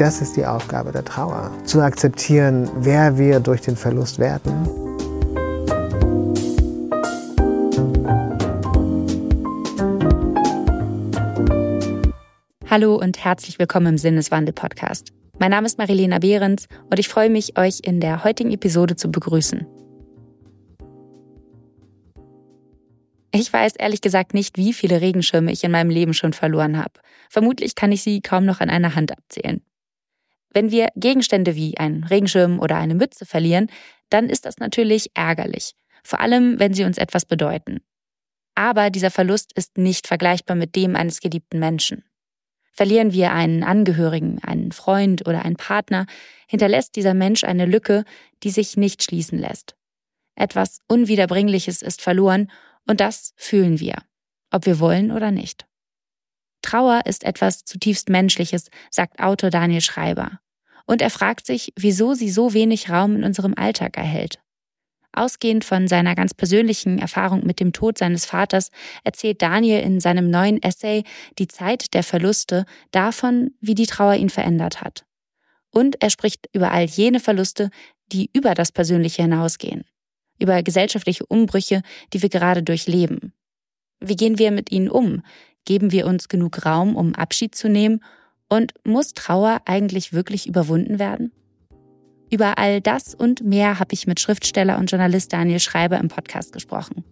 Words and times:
Das 0.00 0.22
ist 0.22 0.34
die 0.34 0.46
Aufgabe 0.46 0.92
der 0.92 1.04
Trauer. 1.04 1.52
Zu 1.66 1.82
akzeptieren, 1.82 2.70
wer 2.76 3.18
wir 3.18 3.38
durch 3.38 3.60
den 3.60 3.76
Verlust 3.76 4.18
werden. 4.18 4.66
Hallo 12.70 12.94
und 12.96 13.22
herzlich 13.22 13.58
willkommen 13.58 13.88
im 13.88 13.98
Sinneswandel-Podcast. 13.98 15.12
Mein 15.38 15.50
Name 15.50 15.66
ist 15.66 15.76
Marilena 15.76 16.18
Behrens 16.18 16.66
und 16.88 16.98
ich 16.98 17.10
freue 17.10 17.28
mich, 17.28 17.58
euch 17.58 17.80
in 17.82 18.00
der 18.00 18.24
heutigen 18.24 18.52
Episode 18.52 18.96
zu 18.96 19.10
begrüßen. 19.10 19.66
Ich 23.32 23.52
weiß 23.52 23.76
ehrlich 23.76 24.00
gesagt 24.00 24.32
nicht, 24.32 24.56
wie 24.56 24.72
viele 24.72 25.02
Regenschirme 25.02 25.52
ich 25.52 25.62
in 25.62 25.72
meinem 25.72 25.90
Leben 25.90 26.14
schon 26.14 26.32
verloren 26.32 26.78
habe. 26.78 26.94
Vermutlich 27.28 27.74
kann 27.74 27.92
ich 27.92 28.02
sie 28.02 28.22
kaum 28.22 28.46
noch 28.46 28.62
an 28.62 28.70
einer 28.70 28.94
Hand 28.94 29.12
abzählen. 29.12 29.60
Wenn 30.52 30.70
wir 30.70 30.88
Gegenstände 30.96 31.54
wie 31.54 31.78
einen 31.78 32.04
Regenschirm 32.04 32.58
oder 32.58 32.76
eine 32.76 32.94
Mütze 32.94 33.24
verlieren, 33.24 33.70
dann 34.08 34.28
ist 34.28 34.44
das 34.44 34.58
natürlich 34.58 35.10
ärgerlich, 35.14 35.74
vor 36.02 36.20
allem 36.20 36.58
wenn 36.58 36.74
sie 36.74 36.84
uns 36.84 36.98
etwas 36.98 37.24
bedeuten. 37.24 37.80
Aber 38.54 38.90
dieser 38.90 39.10
Verlust 39.10 39.52
ist 39.54 39.78
nicht 39.78 40.06
vergleichbar 40.06 40.56
mit 40.56 40.74
dem 40.76 40.96
eines 40.96 41.20
geliebten 41.20 41.58
Menschen. 41.60 42.04
Verlieren 42.72 43.12
wir 43.12 43.32
einen 43.32 43.62
Angehörigen, 43.62 44.38
einen 44.42 44.72
Freund 44.72 45.26
oder 45.26 45.44
einen 45.44 45.56
Partner, 45.56 46.06
hinterlässt 46.48 46.96
dieser 46.96 47.14
Mensch 47.14 47.44
eine 47.44 47.66
Lücke, 47.66 48.04
die 48.42 48.50
sich 48.50 48.76
nicht 48.76 49.02
schließen 49.02 49.38
lässt. 49.38 49.76
Etwas 50.34 50.80
Unwiederbringliches 50.88 51.82
ist 51.82 52.00
verloren 52.00 52.50
und 52.86 53.00
das 53.00 53.34
fühlen 53.36 53.80
wir, 53.80 53.96
ob 54.50 54.66
wir 54.66 54.80
wollen 54.80 55.12
oder 55.12 55.30
nicht. 55.30 55.66
Trauer 56.62 57.02
ist 57.06 57.24
etwas 57.24 57.64
zutiefst 57.64 58.08
Menschliches, 58.08 58.70
sagt 58.90 59.20
Autor 59.20 59.50
Daniel 59.50 59.80
Schreiber. 59.80 60.40
Und 60.86 61.02
er 61.02 61.10
fragt 61.10 61.46
sich, 61.46 61.72
wieso 61.76 62.14
sie 62.14 62.30
so 62.30 62.52
wenig 62.52 62.90
Raum 62.90 63.16
in 63.16 63.24
unserem 63.24 63.54
Alltag 63.56 63.96
erhält. 63.96 64.40
Ausgehend 65.12 65.64
von 65.64 65.88
seiner 65.88 66.14
ganz 66.14 66.34
persönlichen 66.34 66.98
Erfahrung 66.98 67.44
mit 67.44 67.58
dem 67.58 67.72
Tod 67.72 67.98
seines 67.98 68.26
Vaters 68.26 68.70
erzählt 69.02 69.42
Daniel 69.42 69.80
in 69.80 70.00
seinem 70.00 70.30
neuen 70.30 70.62
Essay 70.62 71.02
Die 71.38 71.48
Zeit 71.48 71.94
der 71.94 72.04
Verluste 72.04 72.64
davon, 72.92 73.52
wie 73.60 73.74
die 73.74 73.86
Trauer 73.86 74.14
ihn 74.14 74.30
verändert 74.30 74.80
hat. 74.80 75.04
Und 75.70 76.00
er 76.02 76.10
spricht 76.10 76.48
über 76.52 76.70
all 76.70 76.84
jene 76.84 77.18
Verluste, 77.18 77.70
die 78.12 78.30
über 78.32 78.54
das 78.54 78.70
Persönliche 78.70 79.22
hinausgehen 79.22 79.84
über 80.40 80.62
gesellschaftliche 80.62 81.24
Umbrüche, 81.26 81.82
die 82.12 82.22
wir 82.22 82.30
gerade 82.30 82.62
durchleben. 82.62 83.32
Wie 84.00 84.16
gehen 84.16 84.38
wir 84.38 84.50
mit 84.50 84.72
ihnen 84.72 84.88
um? 84.88 85.22
Geben 85.70 85.92
wir 85.92 86.08
uns 86.08 86.28
genug 86.28 86.66
Raum, 86.66 86.96
um 86.96 87.14
Abschied 87.14 87.54
zu 87.54 87.68
nehmen? 87.68 88.02
Und 88.48 88.74
muss 88.82 89.14
Trauer 89.14 89.60
eigentlich 89.66 90.12
wirklich 90.12 90.48
überwunden 90.48 90.98
werden? 90.98 91.30
Über 92.28 92.58
all 92.58 92.80
das 92.80 93.14
und 93.14 93.44
mehr 93.44 93.78
habe 93.78 93.92
ich 93.92 94.08
mit 94.08 94.18
Schriftsteller 94.18 94.78
und 94.78 94.90
Journalist 94.90 95.32
Daniel 95.32 95.60
Schreiber 95.60 95.98
im 95.98 96.08
Podcast 96.08 96.52
gesprochen. 96.52 97.04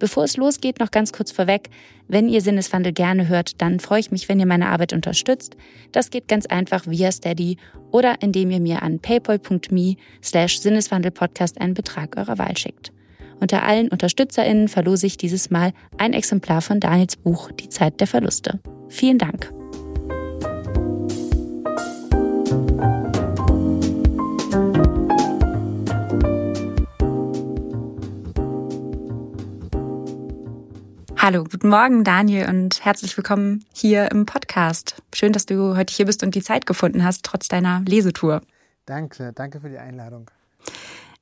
Bevor 0.00 0.24
es 0.24 0.36
losgeht, 0.36 0.80
noch 0.80 0.90
ganz 0.90 1.12
kurz 1.12 1.30
vorweg. 1.30 1.70
Wenn 2.08 2.28
ihr 2.28 2.40
Sinneswandel 2.40 2.92
gerne 2.92 3.28
hört, 3.28 3.62
dann 3.62 3.78
freue 3.78 4.00
ich 4.00 4.10
mich, 4.10 4.28
wenn 4.28 4.40
ihr 4.40 4.46
meine 4.46 4.70
Arbeit 4.70 4.92
unterstützt. 4.92 5.54
Das 5.92 6.10
geht 6.10 6.26
ganz 6.26 6.46
einfach 6.46 6.88
via 6.88 7.12
Steady 7.12 7.58
oder 7.92 8.20
indem 8.22 8.50
ihr 8.50 8.60
mir 8.60 8.82
an 8.82 8.98
paypal.me 8.98 9.94
slash 10.20 10.58
Sinneswandelpodcast 10.58 11.60
einen 11.60 11.74
Betrag 11.74 12.16
eurer 12.16 12.38
Wahl 12.38 12.56
schickt. 12.56 12.90
Unter 13.40 13.62
allen 13.62 13.88
UnterstützerInnen 13.88 14.68
verlose 14.68 15.06
ich 15.06 15.16
dieses 15.16 15.50
Mal 15.50 15.72
ein 15.96 16.12
Exemplar 16.12 16.60
von 16.60 16.78
Daniels 16.78 17.16
Buch 17.16 17.50
Die 17.52 17.70
Zeit 17.70 17.98
der 17.98 18.06
Verluste. 18.06 18.60
Vielen 18.88 19.16
Dank. 19.16 19.50
Hallo, 31.16 31.44
guten 31.44 31.68
Morgen 31.68 32.04
Daniel 32.04 32.48
und 32.48 32.84
herzlich 32.84 33.16
willkommen 33.16 33.64
hier 33.74 34.10
im 34.10 34.26
Podcast. 34.26 35.02
Schön, 35.14 35.32
dass 35.32 35.46
du 35.46 35.76
heute 35.76 35.94
hier 35.94 36.06
bist 36.06 36.22
und 36.22 36.34
die 36.34 36.42
Zeit 36.42 36.66
gefunden 36.66 37.04
hast, 37.04 37.24
trotz 37.24 37.48
deiner 37.48 37.82
Lesetour. 37.86 38.42
Danke, 38.84 39.32
danke 39.34 39.60
für 39.60 39.68
die 39.68 39.78
Einladung. 39.78 40.30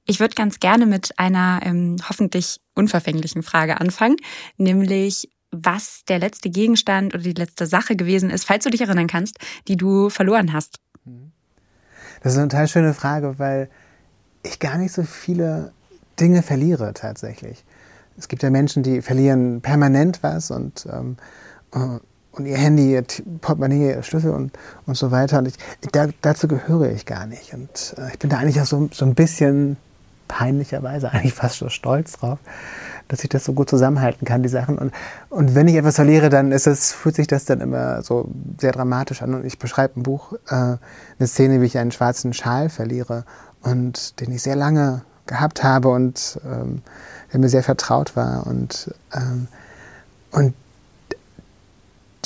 Ich 0.09 0.19
würde 0.19 0.35
ganz 0.35 0.59
gerne 0.59 0.87
mit 0.87 1.17
einer 1.19 1.61
ähm, 1.63 1.97
hoffentlich 2.09 2.61
unverfänglichen 2.75 3.45
Frage 3.45 3.81
anfangen, 3.81 4.17
nämlich 4.57 5.31
was 5.53 6.03
der 6.09 6.19
letzte 6.19 6.51
Gegenstand 6.51 7.15
oder 7.15 7.23
die 7.23 7.33
letzte 7.33 7.67
Sache 7.67 7.95
gewesen 7.95 8.31
ist, 8.31 8.45
falls 8.45 8.65
du 8.65 8.71
dich 8.71 8.81
erinnern 8.81 9.07
kannst, 9.07 9.39
die 9.69 9.77
du 9.77 10.11
verloren 10.11 10.53
hast. 10.53 10.81
Mhm. 11.05 11.31
Das 12.23 12.33
ist 12.33 12.39
eine 12.39 12.49
total 12.49 12.67
schöne 12.67 12.95
Frage, 12.95 13.39
weil 13.39 13.71
ich 14.43 14.59
gar 14.59 14.77
nicht 14.77 14.93
so 14.93 15.05
viele 15.05 15.73
Dinge 16.19 16.43
verliere 16.43 16.93
tatsächlich 16.95 17.65
es 18.19 18.29
gibt 18.29 18.43
ja 18.43 18.51
Menschen, 18.51 18.83
die 18.83 19.01
verlieren 19.01 19.61
permanent 19.61 20.23
was 20.23 20.51
und, 20.51 20.87
ähm, 20.93 21.17
äh, 21.73 21.99
und 22.33 22.47
ihr 22.47 22.57
Handy, 22.57 22.93
ihr 22.93 23.05
Portemonnaie, 23.41 23.95
ihr 23.95 24.03
Schlüssel 24.03 24.33
und, 24.33 24.59
und 24.87 24.97
so 24.97 25.11
weiter. 25.11 25.39
Und 25.39 25.49
ich, 25.49 25.55
da, 25.93 26.09
dazu 26.21 26.49
gehöre 26.49 26.91
ich 26.91 27.07
gar 27.07 27.27
nicht. 27.27 27.55
Und 27.55 27.95
äh, 27.97 28.13
ich 28.13 28.19
bin 28.19 28.29
da 28.29 28.39
eigentlich 28.39 28.61
auch 28.61 28.67
so, 28.67 28.89
so 28.93 29.05
ein 29.05 29.15
bisschen 29.15 29.77
peinlicherweise 30.29 31.11
eigentlich 31.13 31.35
fast 31.35 31.57
schon 31.57 31.71
stolz 31.71 32.13
drauf, 32.13 32.39
dass 33.09 33.25
ich 33.25 33.31
das 33.31 33.45
so 33.45 33.55
gut 33.55 33.69
zusammenhalten 33.69 34.27
kann, 34.27 34.43
die 34.43 34.49
Sachen. 34.49 34.79
Und, 34.79 34.93
und 35.31 35.55
wenn 35.55 35.67
ich 35.67 35.75
etwas 35.75 35.97
verliere, 35.97 36.29
dann 36.29 36.53
ist 36.53 36.67
es, 36.67 36.93
fühlt 36.93 37.17
sich 37.17 37.27
das 37.27 37.47
dann 37.47 37.61
immer 37.61 38.03
so 38.03 38.29
sehr 38.59 38.73
dramatisch 38.73 39.23
an. 39.23 39.35
Und 39.35 39.45
ich 39.45 39.59
beschreibe 39.59 39.95
im 39.97 40.03
Buch 40.03 40.35
äh, 40.49 40.55
eine 40.55 41.27
Szene, 41.27 41.61
wie 41.61 41.67
ich 41.67 41.79
einen 41.79 41.93
schwarzen 41.93 42.33
Schal 42.33 42.69
verliere 42.69 43.25
und 43.63 44.21
den 44.21 44.31
ich 44.31 44.43
sehr 44.43 44.57
lange 44.57 45.03
gehabt 45.27 45.63
habe 45.63 45.89
und 45.89 46.41
ähm, 46.45 46.83
der 47.33 47.41
mir 47.41 47.49
sehr 47.49 47.63
vertraut 47.63 48.17
war. 48.17 48.47
Und, 48.47 48.95
ähm, 49.15 49.49
und 50.31 50.55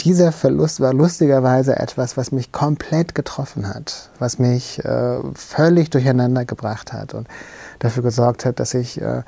dieser 0.04 0.32
Verlust 0.32 0.80
war 0.80 0.92
lustigerweise 0.92 1.76
etwas, 1.76 2.16
was 2.16 2.32
mich 2.32 2.52
komplett 2.52 3.14
getroffen 3.14 3.68
hat, 3.68 4.10
was 4.18 4.38
mich 4.38 4.84
äh, 4.84 5.18
völlig 5.34 5.90
durcheinander 5.90 6.44
gebracht 6.44 6.92
hat 6.92 7.14
und 7.14 7.28
dafür 7.78 8.02
gesorgt 8.02 8.44
hat, 8.44 8.60
dass 8.60 8.74
ich 8.74 9.00
äh, 9.00 9.22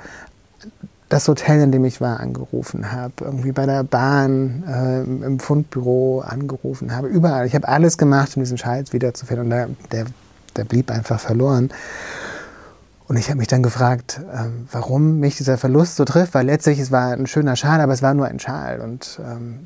das 1.09 1.27
Hotel, 1.27 1.61
in 1.61 1.71
dem 1.71 1.85
ich 1.85 2.01
war, 2.01 2.19
angerufen 2.19 2.91
habe, 2.91 3.13
irgendwie 3.21 3.51
bei 3.51 3.65
der 3.65 3.83
Bahn, 3.83 4.63
äh, 4.67 5.01
im 5.03 5.39
Fundbüro 5.39 6.21
angerufen 6.21 6.95
habe, 6.95 7.07
überall. 7.07 7.45
Ich 7.45 7.55
habe 7.55 7.67
alles 7.67 7.97
gemacht, 7.97 8.35
um 8.35 8.43
diesen 8.43 8.57
Scheiß 8.57 8.91
wiederzufinden 8.91 9.45
und 9.45 9.51
der, 9.51 9.69
der, 9.91 10.05
der 10.55 10.63
blieb 10.65 10.91
einfach 10.91 11.19
verloren. 11.19 11.69
Und 13.07 13.17
ich 13.17 13.29
habe 13.29 13.37
mich 13.37 13.47
dann 13.47 13.61
gefragt, 13.61 14.19
ähm, 14.33 14.67
warum 14.71 15.19
mich 15.19 15.37
dieser 15.37 15.57
Verlust 15.59 15.95
so 15.95 16.05
trifft, 16.05 16.33
weil 16.33 16.47
letztlich 16.47 16.79
es 16.79 16.91
war 16.91 17.11
ein 17.11 17.27
schöner 17.27 17.55
Schal, 17.55 17.79
aber 17.79 17.93
es 17.93 18.01
war 18.01 18.15
nur 18.15 18.25
ein 18.25 18.39
Schal 18.39 18.81
und 18.81 19.19
ähm, 19.23 19.59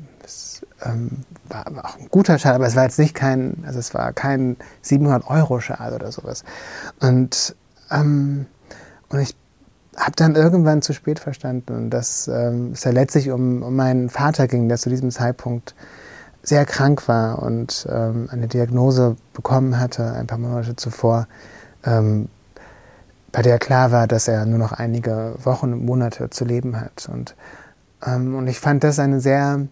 ähm, 0.82 1.24
war 1.48 1.66
auch 1.84 1.98
ein 1.98 2.08
guter 2.10 2.38
Schal, 2.38 2.54
aber 2.54 2.66
es 2.66 2.76
war 2.76 2.84
jetzt 2.84 2.98
nicht 2.98 3.14
kein, 3.14 3.62
also 3.66 3.78
es 3.78 3.94
war 3.94 4.12
kein 4.12 4.56
700 4.82 5.28
Euro 5.28 5.60
Schal 5.60 5.92
oder 5.92 6.12
sowas. 6.12 6.44
Und 7.00 7.54
ähm, 7.90 8.46
und 9.10 9.18
ich 9.18 9.34
habe 9.96 10.12
dann 10.16 10.36
irgendwann 10.36 10.82
zu 10.82 10.92
spät 10.92 11.18
verstanden, 11.18 11.90
dass 11.90 12.28
ähm, 12.28 12.70
es 12.72 12.84
ja 12.84 12.92
letztlich 12.92 13.30
um, 13.30 13.62
um 13.62 13.74
meinen 13.76 14.08
Vater 14.08 14.46
ging, 14.46 14.68
der 14.68 14.78
zu 14.78 14.88
diesem 14.88 15.10
Zeitpunkt 15.10 15.74
sehr 16.42 16.64
krank 16.64 17.06
war 17.06 17.42
und 17.42 17.86
ähm, 17.90 18.28
eine 18.30 18.48
Diagnose 18.48 19.16
bekommen 19.34 19.78
hatte 19.78 20.12
ein 20.12 20.26
paar 20.26 20.38
Monate 20.38 20.76
zuvor. 20.76 21.26
Ähm, 21.84 22.28
bei 23.32 23.42
der 23.42 23.58
klar 23.58 23.92
war, 23.92 24.06
dass 24.06 24.26
er 24.26 24.46
nur 24.46 24.58
noch 24.58 24.72
einige 24.72 25.34
Wochen 25.42 25.72
und 25.72 25.84
Monate 25.84 26.30
zu 26.30 26.44
leben 26.44 26.80
hat. 26.80 27.08
Und, 27.12 27.36
ähm, 28.04 28.34
und 28.34 28.46
ich 28.48 28.58
fand 28.58 28.82
das 28.82 28.98
eine 28.98 29.20
sehr, 29.20 29.66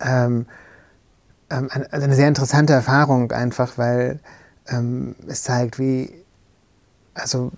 ähm, 0.00 0.46
ähm 1.50 1.68
eine, 1.70 1.92
also 1.92 2.04
eine 2.04 2.14
sehr 2.14 2.28
interessante 2.28 2.72
Erfahrung 2.72 3.32
einfach, 3.32 3.78
weil 3.78 4.20
ähm, 4.68 5.14
es 5.26 5.42
zeigt, 5.42 5.78
wie, 5.78 6.12
also 7.14 7.52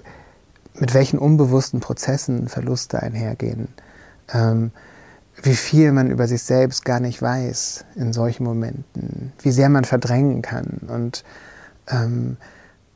mit 0.75 0.95
welchen 0.95 1.19
unbewussten 1.19 1.81
Prozessen 1.81 2.49
Verluste 2.49 3.03
einhergehen. 3.03 3.69
Ähm, 4.33 4.73
wie 5.43 5.57
viel 5.57 5.93
man 5.93 6.11
über 6.11 6.29
sich 6.29 6.43
selbst 6.43 6.85
gar 6.85 7.01
nicht 7.01 7.23
weiß 7.23 7.85
in 7.97 8.12
solchen 8.12 8.45
Momenten, 8.45 9.33
wie 9.41 9.51
sehr 9.51 9.69
man 9.69 9.85
verdrängen 9.85 10.43
kann 10.43 10.81
und 10.89 11.25
ähm, 11.89 12.37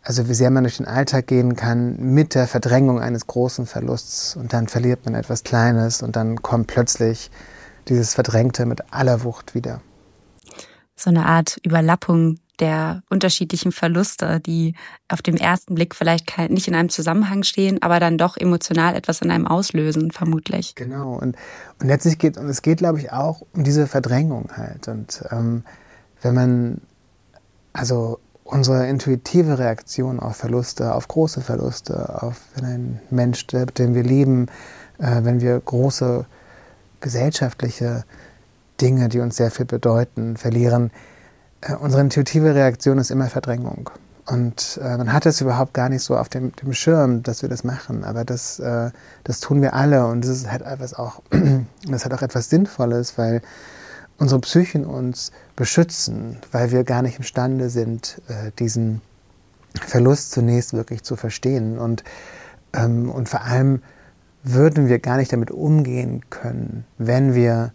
also 0.03 0.29
wie 0.29 0.35
sehr 0.35 0.51
man 0.51 0.65
durch 0.65 0.77
den 0.77 0.87
Alltag 0.87 1.27
gehen 1.27 1.57
kann 1.57 1.97
mit 1.99 2.35
der 2.35 2.47
Verdrängung 2.47 3.01
eines 3.01 3.27
großen 3.27 3.65
Verlusts 3.65 4.37
und 4.37 4.53
dann 4.53 4.69
verliert 4.69 5.07
man 5.07 5.15
etwas 5.15 5.45
Kleines 5.45 6.03
und 6.03 6.17
dann 6.17 6.43
kommt 6.43 6.67
plötzlich 6.67 7.31
dieses 7.89 8.15
Verdrängte 8.15 8.67
mit 8.67 8.93
aller 8.93 9.25
Wucht 9.25 9.55
wieder. 9.55 9.81
So 10.97 11.11
eine 11.11 11.27
Art 11.27 11.59
Überlappung 11.65 12.39
der 12.61 13.03
unterschiedlichen 13.11 13.73
Verluste, 13.73 14.41
die 14.41 14.75
auf 15.09 15.23
dem 15.23 15.37
ersten 15.37 15.75
Blick 15.75 15.95
vielleicht 15.95 16.39
nicht 16.51 16.69
in 16.69 16.75
einem 16.75 16.89
Zusammenhang 16.89 17.43
stehen, 17.43 17.83
aber 17.83 17.99
dann 17.99 18.17
doch 18.17 18.37
emotional 18.37 18.95
etwas 18.95 19.21
in 19.23 19.31
einem 19.31 19.47
auslösen, 19.47 20.13
vermutlich. 20.13 20.75
Genau. 20.77 21.15
Und, 21.15 21.37
und 21.81 21.89
letztlich 21.89 22.19
geht, 22.19 22.39
und 22.39 22.49
es 22.49 22.63
geht, 22.63 22.79
glaube 22.79 23.01
ich, 23.01 23.13
auch 23.13 23.43
um 23.53 23.65
diese 23.65 23.87
Verdrängung 23.87 24.51
halt. 24.57 24.87
Und 24.87 25.25
ähm, 25.31 25.65
wenn 26.23 26.35
man, 26.35 26.81
also 27.73 28.21
unsere 28.45 28.87
intuitive 28.87 29.59
Reaktion 29.59 30.21
auf 30.21 30.37
Verluste, 30.37 30.95
auf 30.95 31.09
große 31.09 31.41
Verluste, 31.41 32.23
auf 32.23 32.41
wenn 32.55 32.65
ein 32.65 33.01
Mensch 33.11 33.41
stirbt, 33.41 33.79
den 33.79 33.95
wir 33.95 34.05
lieben, 34.05 34.47
äh, 34.99 35.25
wenn 35.25 35.41
wir 35.41 35.59
große 35.59 36.27
gesellschaftliche 37.05 38.05
Dinge, 38.81 39.09
die 39.09 39.21
uns 39.21 39.37
sehr 39.37 39.51
viel 39.51 39.67
bedeuten, 39.67 40.37
verlieren, 40.37 40.91
äh, 41.61 41.75
unsere 41.75 42.03
intuitive 42.03 42.55
Reaktion 42.55 42.99
ist 42.99 43.11
immer 43.11 43.29
Verdrängung. 43.29 43.91
Und 44.27 44.81
äh, 44.83 44.97
man 44.97 45.13
hat 45.13 45.27
es 45.27 45.43
überhaupt 45.43 45.75
gar 45.75 45.91
nicht 45.91 46.03
so 46.03 46.17
auf 46.17 46.31
dem, 46.31 46.57
dem 46.57 46.73
Schirm, 46.73 47.23
dass 47.23 47.43
wir 47.43 47.51
das 47.51 47.63
machen. 47.63 48.05
Aber 48.05 48.25
das, 48.25 48.59
äh, 48.59 48.91
das 49.23 49.41
tun 49.41 49.61
wir 49.61 49.75
alle 49.75 50.07
und 50.07 50.25
das 50.25 50.31
ist 50.31 50.51
halt 50.51 50.63
etwas 50.63 50.95
auch, 50.95 51.21
das 51.87 52.05
hat 52.07 52.15
auch 52.15 52.23
etwas 52.23 52.49
Sinnvolles, 52.49 53.19
weil 53.19 53.43
unsere 54.19 54.41
Psychen 54.41 54.87
uns 54.87 55.31
beschützen, 55.57 56.39
weil 56.53 56.71
wir 56.71 56.85
gar 56.85 57.03
nicht 57.03 57.19
imstande 57.19 57.69
sind, 57.69 58.23
äh, 58.29 58.51
diesen 58.59 59.03
Verlust 59.87 60.31
zunächst 60.31 60.73
wirklich 60.73 61.03
zu 61.03 61.17
verstehen. 61.17 61.79
Und, 61.79 62.03
ähm, 62.73 63.11
und 63.11 63.29
vor 63.29 63.43
allem 63.43 63.83
würden 64.45 64.89
wir 64.89 64.99
gar 64.99 65.17
nicht 65.17 65.33
damit 65.33 65.51
umgehen 65.51 66.23
können, 66.31 66.85
wenn 66.99 67.35
wir 67.35 67.73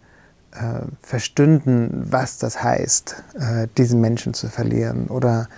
äh, 0.52 0.80
verstünden, 1.02 2.06
was 2.10 2.38
das 2.38 2.62
heißt, 2.62 3.22
äh, 3.34 3.68
diesen 3.76 4.00
Menschen 4.00 4.34
zu 4.34 4.48
verlieren 4.48 5.08
oder 5.08 5.48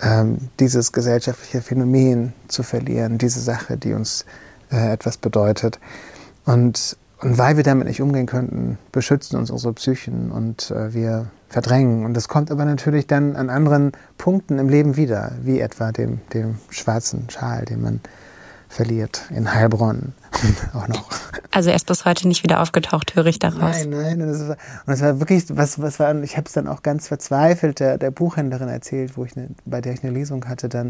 ähm, 0.00 0.38
dieses 0.60 0.92
gesellschaftliche 0.92 1.60
Phänomen 1.62 2.32
zu 2.48 2.62
verlieren, 2.62 3.18
diese 3.18 3.40
Sache, 3.40 3.76
die 3.76 3.92
uns 3.92 4.24
äh, 4.70 4.92
etwas 4.92 5.16
bedeutet. 5.16 5.80
Und, 6.44 6.96
und 7.20 7.38
weil 7.38 7.56
wir 7.56 7.64
damit 7.64 7.88
nicht 7.88 8.00
umgehen 8.00 8.26
könnten, 8.26 8.78
beschützen 8.92 9.38
uns 9.38 9.50
unsere 9.50 9.72
Psychen 9.72 10.30
und 10.30 10.70
äh, 10.70 10.94
wir 10.94 11.26
verdrängen. 11.48 12.04
Und 12.04 12.14
das 12.14 12.28
kommt 12.28 12.50
aber 12.50 12.64
natürlich 12.64 13.06
dann 13.06 13.36
an 13.36 13.50
anderen 13.50 13.92
Punkten 14.18 14.58
im 14.58 14.68
Leben 14.68 14.96
wieder, 14.96 15.32
wie 15.42 15.60
etwa 15.60 15.92
dem, 15.92 16.20
dem 16.34 16.58
schwarzen 16.70 17.30
Schal, 17.30 17.64
den 17.64 17.82
man 17.82 18.00
verliert 18.76 19.22
in 19.30 19.52
Heilbronn 19.52 20.12
auch 20.74 20.86
noch. 20.86 21.08
Also 21.50 21.70
er 21.70 21.76
ist 21.76 21.86
bis 21.86 22.04
heute 22.04 22.28
nicht 22.28 22.42
wieder 22.42 22.60
aufgetaucht, 22.60 23.16
höre 23.16 23.26
ich 23.26 23.38
daraus. 23.38 23.86
Nein, 23.86 23.90
nein. 23.90 24.22
Und 24.22 24.28
es 24.28 24.48
war, 24.48 24.56
und 24.86 24.92
es 24.92 25.00
war 25.00 25.18
wirklich, 25.18 25.44
was, 25.48 25.80
was 25.80 25.98
war, 25.98 26.14
ich 26.22 26.36
habe 26.36 26.46
es 26.46 26.52
dann 26.52 26.68
auch 26.68 26.82
ganz 26.82 27.08
verzweifelt 27.08 27.80
der, 27.80 27.96
der 27.96 28.10
Buchhändlerin 28.10 28.68
erzählt, 28.68 29.16
wo 29.16 29.24
ich 29.24 29.34
ne, 29.34 29.48
bei 29.64 29.80
der 29.80 29.94
ich 29.94 30.04
eine 30.04 30.12
Lesung 30.12 30.46
hatte, 30.46 30.68
dann, 30.68 30.88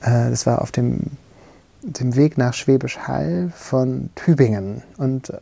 äh, 0.00 0.30
das 0.30 0.46
war 0.46 0.62
auf 0.62 0.72
dem, 0.72 1.00
dem 1.82 2.16
Weg 2.16 2.38
nach 2.38 2.54
Schwäbisch 2.54 2.98
Hall 2.98 3.52
von 3.54 4.08
Tübingen. 4.14 4.82
Und 4.96 5.32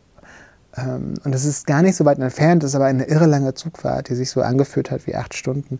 ähm, 0.77 1.15
und 1.23 1.33
es 1.33 1.45
ist 1.45 1.65
gar 1.65 1.81
nicht 1.81 1.95
so 1.95 2.05
weit 2.05 2.19
entfernt, 2.19 2.63
es 2.63 2.71
ist 2.71 2.75
aber 2.75 2.85
eine 2.85 3.05
irre 3.05 3.25
lange 3.25 3.53
Zugfahrt, 3.53 4.09
die 4.09 4.15
sich 4.15 4.29
so 4.29 4.41
angefühlt 4.41 4.91
hat 4.91 5.07
wie 5.07 5.15
acht 5.15 5.33
Stunden. 5.33 5.79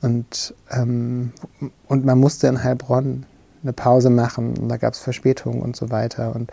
Und, 0.00 0.54
ähm, 0.70 1.32
und 1.88 2.04
man 2.04 2.18
musste 2.18 2.46
in 2.46 2.62
Heilbronn 2.62 3.26
eine 3.62 3.72
Pause 3.72 4.10
machen 4.10 4.56
und 4.58 4.68
da 4.68 4.76
gab 4.76 4.94
es 4.94 5.00
Verspätungen 5.00 5.62
und 5.62 5.76
so 5.76 5.90
weiter. 5.90 6.34
Und 6.34 6.50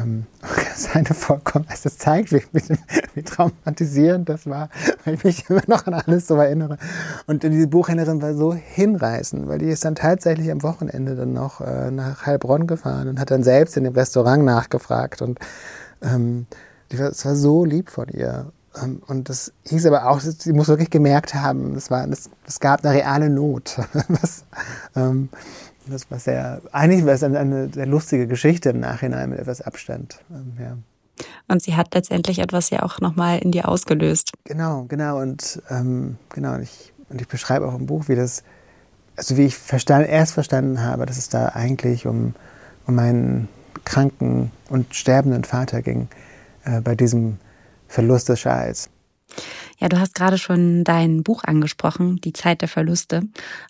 ähm, 0.00 0.26
seine 0.76 1.06
vollkommen, 1.06 1.66
also 1.68 1.84
das 1.84 1.98
zeigt, 1.98 2.32
wie, 2.32 2.42
wie, 2.52 2.76
wie, 3.14 3.22
traumatisierend 3.22 4.28
das 4.28 4.46
war, 4.46 4.68
weil 5.04 5.14
ich 5.14 5.24
mich 5.24 5.50
immer 5.50 5.62
noch 5.66 5.86
an 5.86 5.94
alles 5.94 6.26
so 6.26 6.36
erinnere. 6.36 6.78
Und 7.26 7.42
diese 7.42 7.68
Buchhändlerin 7.68 8.22
war 8.22 8.34
so 8.34 8.54
hinreißend, 8.54 9.48
weil 9.48 9.58
die 9.58 9.68
ist 9.68 9.84
dann 9.84 9.94
tatsächlich 9.94 10.50
am 10.50 10.62
Wochenende 10.62 11.14
dann 11.14 11.32
noch 11.32 11.60
äh, 11.60 11.90
nach 11.90 12.26
Heilbronn 12.26 12.66
gefahren 12.66 13.08
und 13.08 13.20
hat 13.20 13.30
dann 13.30 13.42
selbst 13.42 13.76
in 13.76 13.84
dem 13.84 13.94
Restaurant 13.94 14.44
nachgefragt. 14.44 15.22
Und 15.22 15.38
ähm, 16.02 16.46
es 16.88 17.24
war 17.24 17.34
so 17.34 17.64
lieb 17.64 17.90
von 17.90 18.08
ihr. 18.08 18.52
Ähm, 18.82 19.02
und 19.06 19.28
das 19.28 19.52
hieß 19.66 19.86
aber 19.86 20.08
auch, 20.08 20.20
sie 20.20 20.52
muss 20.52 20.68
wirklich 20.68 20.90
gemerkt 20.90 21.34
haben, 21.34 21.74
es, 21.74 21.90
war, 21.90 22.08
es, 22.08 22.30
es 22.46 22.60
gab 22.60 22.84
eine 22.84 22.94
reale 22.94 23.30
Not. 23.30 23.78
Was, 24.08 24.44
ähm, 24.96 25.28
das 25.86 26.10
war 26.10 26.18
sehr, 26.18 26.60
eigentlich 26.72 27.04
war 27.04 27.12
es 27.12 27.22
eine, 27.22 27.38
eine 27.38 27.68
sehr 27.72 27.86
lustige 27.86 28.26
Geschichte 28.26 28.70
im 28.70 28.80
Nachhinein 28.80 29.30
mit 29.30 29.38
etwas 29.38 29.60
Abstand. 29.60 30.20
Ähm, 30.30 30.56
ja. 30.58 30.76
Und 31.48 31.62
sie 31.62 31.76
hat 31.76 31.94
letztendlich 31.94 32.38
etwas 32.38 32.70
ja 32.70 32.82
auch 32.82 33.00
nochmal 33.00 33.38
in 33.38 33.52
dir 33.52 33.68
ausgelöst. 33.68 34.32
Genau, 34.44 34.84
genau. 34.88 35.20
Und 35.20 35.62
ähm, 35.70 36.16
genau, 36.30 36.54
und 36.54 36.62
ich, 36.62 36.92
und 37.08 37.20
ich 37.20 37.28
beschreibe 37.28 37.66
auch 37.66 37.74
im 37.74 37.86
Buch, 37.86 38.08
wie 38.08 38.16
das, 38.16 38.42
also 39.16 39.36
wie 39.36 39.44
ich 39.46 39.56
verstand, 39.56 40.08
erst 40.08 40.32
verstanden 40.32 40.82
habe, 40.82 41.06
dass 41.06 41.18
es 41.18 41.28
da 41.28 41.48
eigentlich 41.48 42.06
um, 42.06 42.34
um 42.86 42.94
meinen 42.94 43.48
kranken 43.84 44.50
und 44.70 44.94
sterbenden 44.94 45.44
Vater 45.44 45.82
ging, 45.82 46.08
äh, 46.64 46.80
bei 46.80 46.94
diesem 46.94 47.38
Verlust 47.88 48.28
des 48.28 48.40
Schals. 48.40 48.88
Ja, 49.78 49.88
du 49.88 49.98
hast 49.98 50.14
gerade 50.14 50.38
schon 50.38 50.84
dein 50.84 51.22
Buch 51.22 51.44
angesprochen, 51.44 52.20
Die 52.20 52.32
Zeit 52.32 52.60
der 52.60 52.68
Verluste. 52.68 53.22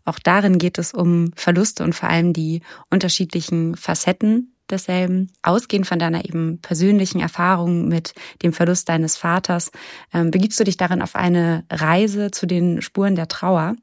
Auch 0.04 0.18
darin 0.18 0.58
geht 0.58 0.78
es 0.78 0.92
um 0.92 1.32
Verluste 1.34 1.84
und 1.84 1.94
vor 1.94 2.08
allem 2.08 2.32
die 2.32 2.62
unterschiedlichen 2.90 3.76
Facetten 3.76 4.54
desselben. 4.70 5.30
Ausgehend 5.42 5.86
von 5.86 5.98
deiner 5.98 6.24
eben 6.24 6.58
persönlichen 6.60 7.20
Erfahrung 7.20 7.88
mit 7.88 8.14
dem 8.42 8.52
Verlust 8.52 8.88
deines 8.88 9.16
Vaters, 9.16 9.70
ähm, 10.12 10.30
begibst 10.30 10.58
du 10.58 10.64
dich 10.64 10.76
darin 10.76 11.02
auf 11.02 11.16
eine 11.16 11.64
Reise 11.70 12.30
zu 12.30 12.46
den 12.46 12.82
Spuren 12.82 13.14
der 13.14 13.28
Trauer. 13.28 13.76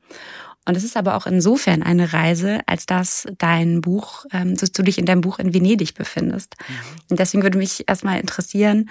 Und 0.66 0.78
es 0.78 0.84
ist 0.84 0.96
aber 0.96 1.16
auch 1.16 1.26
insofern 1.26 1.82
eine 1.82 2.14
Reise, 2.14 2.60
als 2.68 2.86
dass 2.86 3.28
dein 3.38 3.82
Buch, 3.82 4.26
ähm, 4.32 4.56
dass 4.56 4.72
du 4.72 4.84
dich 4.84 4.98
in 4.98 5.06
deinem 5.06 5.22
Buch 5.22 5.40
in 5.40 5.54
Venedig 5.54 5.96
befindest. 5.96 6.56
Mhm. 6.60 6.76
Und 7.10 7.20
deswegen 7.20 7.44
würde 7.44 7.58
mich 7.58 7.86
erstmal 7.88 8.20
interessieren, 8.20 8.90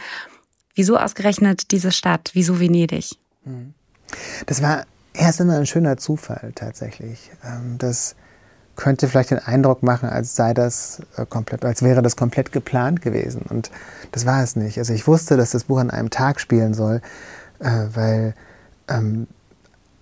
Wieso 0.75 0.97
ausgerechnet 0.97 1.71
diese 1.71 1.93
Stadt? 1.93 2.31
Wieso 2.35 2.61
Venedig? 2.61 3.17
Mhm. 3.45 3.75
Das 4.47 4.63
war 4.63 4.85
erst 5.13 5.41
einmal 5.41 5.59
ein 5.59 5.67
schöner 5.67 5.97
Zufall 5.97 6.53
tatsächlich. 6.55 7.31
Ähm, 7.45 7.77
das 7.79 8.15
könnte 8.77 9.09
vielleicht 9.09 9.31
den 9.31 9.39
Eindruck 9.39 9.83
machen, 9.83 10.09
als 10.09 10.37
sei 10.37 10.55
das 10.55 11.03
äh, 11.17 11.27
komplett, 11.27 11.65
als 11.65 11.83
wäre 11.83 12.03
das 12.03 12.17
komplett 12.17 12.53
geplant 12.53 13.03
gewesen. 13.03 13.43
Und 13.43 13.71
das 14.13 14.27
war 14.27 14.43
es 14.43 14.57
nicht. 14.57 14.79
Also 14.79 14.93
ich 14.93 15.07
wusste, 15.07 15.37
dass 15.37 15.51
das 15.51 15.65
Buch 15.65 15.79
an 15.79 15.91
einem 15.91 16.11
Tag 16.11 16.41
spielen 16.41 16.73
soll, 16.73 17.03
äh, 17.59 17.87
weil, 17.93 18.35
ähm, 18.89 19.27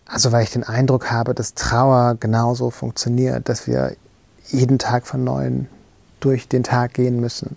also 0.06 0.32
weil 0.32 0.44
ich 0.44 0.50
den 0.50 0.64
Eindruck 0.64 1.10
habe, 1.10 1.34
dass 1.34 1.54
Trauer 1.54 2.16
genauso 2.20 2.70
funktioniert, 2.70 3.48
dass 3.48 3.66
wir 3.66 3.96
jeden 4.46 4.78
Tag 4.78 5.06
von 5.06 5.24
neuem 5.24 5.66
durch 6.20 6.48
den 6.48 6.62
Tag 6.62 6.94
gehen 6.94 7.20
müssen 7.20 7.56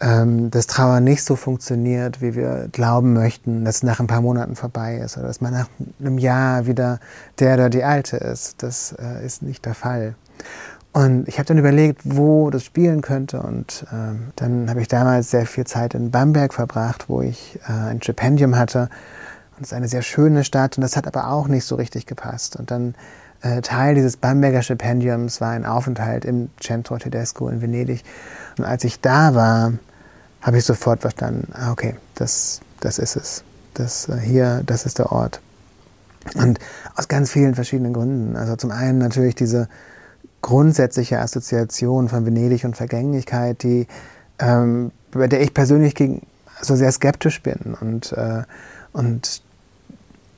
ähm, 0.00 0.50
dass 0.50 0.66
Trauer 0.66 1.00
nicht 1.00 1.24
so 1.24 1.36
funktioniert, 1.36 2.22
wie 2.22 2.34
wir 2.34 2.68
glauben 2.72 3.12
möchten, 3.12 3.64
dass 3.64 3.76
es 3.76 3.82
nach 3.82 4.00
ein 4.00 4.06
paar 4.06 4.22
Monaten 4.22 4.56
vorbei 4.56 4.96
ist 4.96 5.18
oder 5.18 5.26
dass 5.26 5.40
man 5.40 5.52
nach 5.52 5.68
einem 6.00 6.18
Jahr 6.18 6.66
wieder 6.66 7.00
der 7.38 7.54
oder 7.54 7.70
die 7.70 7.84
Alte 7.84 8.16
ist. 8.16 8.62
Das 8.62 8.94
äh, 8.98 9.24
ist 9.24 9.42
nicht 9.42 9.64
der 9.66 9.74
Fall. 9.74 10.14
Und 10.92 11.28
ich 11.28 11.38
habe 11.38 11.46
dann 11.46 11.58
überlegt, 11.58 12.00
wo 12.04 12.50
das 12.50 12.64
spielen 12.64 13.00
könnte. 13.00 13.42
Und 13.42 13.86
ähm, 13.92 14.32
dann 14.36 14.68
habe 14.68 14.80
ich 14.80 14.88
damals 14.88 15.30
sehr 15.30 15.46
viel 15.46 15.64
Zeit 15.66 15.94
in 15.94 16.10
Bamberg 16.10 16.52
verbracht, 16.54 17.08
wo 17.08 17.20
ich 17.20 17.60
äh, 17.68 17.72
ein 17.72 18.02
Stipendium 18.02 18.56
hatte. 18.56 18.88
Und 19.56 19.64
es 19.64 19.68
ist 19.68 19.74
eine 19.74 19.88
sehr 19.88 20.02
schöne 20.02 20.42
Stadt 20.42 20.78
und 20.78 20.82
das 20.82 20.96
hat 20.96 21.06
aber 21.06 21.28
auch 21.28 21.46
nicht 21.46 21.64
so 21.64 21.76
richtig 21.76 22.06
gepasst. 22.06 22.56
Und 22.56 22.70
dann 22.70 22.94
äh, 23.42 23.60
Teil 23.60 23.94
dieses 23.94 24.16
Bamberger 24.16 24.62
Stipendiums 24.62 25.40
war 25.40 25.50
ein 25.50 25.64
Aufenthalt 25.64 26.24
im 26.24 26.48
Centro 26.58 26.96
Tedesco 26.96 27.48
in 27.48 27.60
Venedig. 27.60 28.02
Und 28.58 28.64
als 28.64 28.82
ich 28.82 29.00
da 29.00 29.34
war, 29.34 29.74
habe 30.40 30.58
ich 30.58 30.64
sofort 30.64 31.00
verstanden, 31.00 31.52
ah, 31.54 31.72
okay, 31.72 31.96
das, 32.14 32.60
das 32.80 32.98
ist 32.98 33.16
es. 33.16 33.44
Das 33.74 34.08
äh, 34.08 34.18
hier, 34.18 34.62
das 34.66 34.86
ist 34.86 34.98
der 34.98 35.12
Ort. 35.12 35.40
Und 36.34 36.58
aus 36.96 37.08
ganz 37.08 37.30
vielen 37.30 37.54
verschiedenen 37.54 37.92
Gründen. 37.92 38.36
Also 38.36 38.56
zum 38.56 38.70
einen 38.70 38.98
natürlich 38.98 39.34
diese 39.34 39.68
grundsätzliche 40.42 41.20
Assoziation 41.20 42.08
von 42.08 42.26
Venedig 42.26 42.64
und 42.64 42.76
Vergänglichkeit, 42.76 43.62
die, 43.62 43.86
ähm, 44.38 44.92
bei 45.10 45.26
der 45.26 45.42
ich 45.42 45.54
persönlich 45.54 45.94
gegen, 45.94 46.26
so 46.62 46.76
sehr 46.76 46.92
skeptisch 46.92 47.42
bin. 47.42 47.76
Und, 47.80 48.12
äh, 48.12 48.42
und 48.92 49.42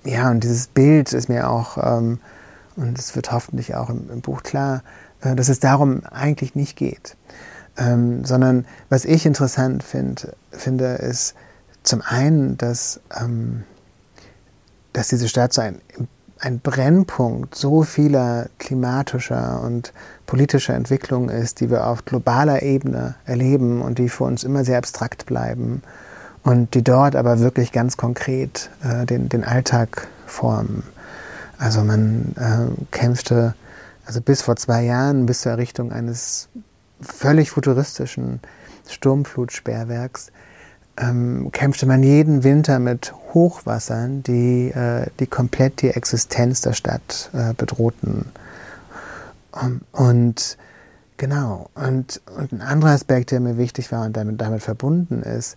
ja, 0.04 0.30
und 0.30 0.44
dieses 0.44 0.68
Bild 0.68 1.12
ist 1.12 1.28
mir 1.28 1.50
auch, 1.50 1.78
ähm, 1.78 2.20
und 2.76 2.98
es 2.98 3.14
wird 3.14 3.32
hoffentlich 3.32 3.74
auch 3.74 3.90
im, 3.90 4.08
im 4.10 4.20
Buch 4.20 4.42
klar, 4.42 4.82
äh, 5.20 5.34
dass 5.34 5.48
es 5.48 5.60
darum 5.60 6.04
eigentlich 6.06 6.54
nicht 6.54 6.76
geht. 6.76 7.16
Ähm, 7.76 8.24
sondern 8.24 8.66
was 8.90 9.04
ich 9.04 9.24
interessant 9.24 9.82
find, 9.82 10.28
finde, 10.50 10.94
ist 10.94 11.34
zum 11.82 12.02
einen, 12.02 12.56
dass, 12.58 13.00
ähm, 13.18 13.64
dass 14.92 15.08
diese 15.08 15.28
Stadt 15.28 15.52
so 15.52 15.62
ein, 15.62 15.80
ein 16.38 16.60
Brennpunkt 16.60 17.54
so 17.54 17.82
vieler 17.82 18.48
klimatischer 18.58 19.62
und 19.62 19.92
politischer 20.26 20.74
Entwicklungen 20.74 21.28
ist, 21.28 21.60
die 21.60 21.70
wir 21.70 21.86
auf 21.86 22.04
globaler 22.04 22.62
Ebene 22.62 23.14
erleben 23.24 23.80
und 23.80 23.98
die 23.98 24.08
für 24.08 24.24
uns 24.24 24.44
immer 24.44 24.64
sehr 24.64 24.78
abstrakt 24.78 25.24
bleiben 25.26 25.82
und 26.42 26.74
die 26.74 26.82
dort 26.82 27.16
aber 27.16 27.40
wirklich 27.40 27.72
ganz 27.72 27.96
konkret 27.96 28.70
äh, 28.82 29.06
den, 29.06 29.28
den 29.28 29.44
Alltag 29.44 30.08
formen. 30.26 30.82
Also 31.58 31.84
man 31.84 32.34
äh, 32.36 32.86
kämpfte 32.90 33.54
also 34.04 34.20
bis 34.20 34.42
vor 34.42 34.56
zwei 34.56 34.82
Jahren 34.82 35.26
bis 35.26 35.42
zur 35.42 35.52
Errichtung 35.52 35.92
eines 35.92 36.48
völlig 37.02 37.50
futuristischen 37.50 38.40
Sturmflutsperrwerks 38.88 40.32
ähm, 40.96 41.50
kämpfte 41.52 41.86
man 41.86 42.02
jeden 42.02 42.44
Winter 42.44 42.78
mit 42.78 43.14
Hochwassern, 43.32 44.22
die, 44.22 44.70
äh, 44.70 45.06
die 45.20 45.26
komplett 45.26 45.82
die 45.82 45.90
Existenz 45.90 46.60
der 46.60 46.74
Stadt 46.74 47.30
äh, 47.32 47.54
bedrohten. 47.54 48.26
und 49.92 50.58
genau, 51.16 51.70
und, 51.74 52.20
und 52.36 52.52
ein 52.52 52.60
anderer 52.60 52.92
Aspekt, 52.92 53.30
der 53.30 53.40
mir 53.40 53.56
wichtig 53.56 53.92
war 53.92 54.04
und 54.04 54.16
damit, 54.16 54.40
damit 54.40 54.62
verbunden 54.62 55.22
ist, 55.22 55.56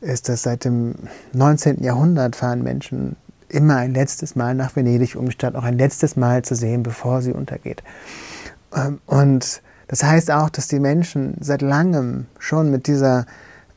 ist, 0.00 0.28
dass 0.28 0.42
seit 0.42 0.64
dem 0.64 0.94
19. 1.32 1.82
Jahrhundert 1.82 2.36
fahren 2.36 2.62
Menschen 2.62 3.16
immer 3.48 3.76
ein 3.76 3.94
letztes 3.94 4.36
Mal 4.36 4.54
nach 4.54 4.76
Venedig, 4.76 5.16
um 5.16 5.26
die 5.26 5.32
Stadt 5.32 5.54
noch 5.54 5.64
ein 5.64 5.78
letztes 5.78 6.16
Mal 6.16 6.42
zu 6.42 6.54
sehen, 6.54 6.82
bevor 6.82 7.22
sie 7.22 7.32
untergeht. 7.32 7.82
Ähm, 8.74 9.00
und 9.06 9.62
das 9.88 10.02
heißt 10.02 10.30
auch, 10.30 10.50
dass 10.50 10.68
die 10.68 10.80
Menschen 10.80 11.36
seit 11.40 11.62
langem 11.62 12.26
schon 12.38 12.70
mit 12.70 12.86
dieser 12.86 13.26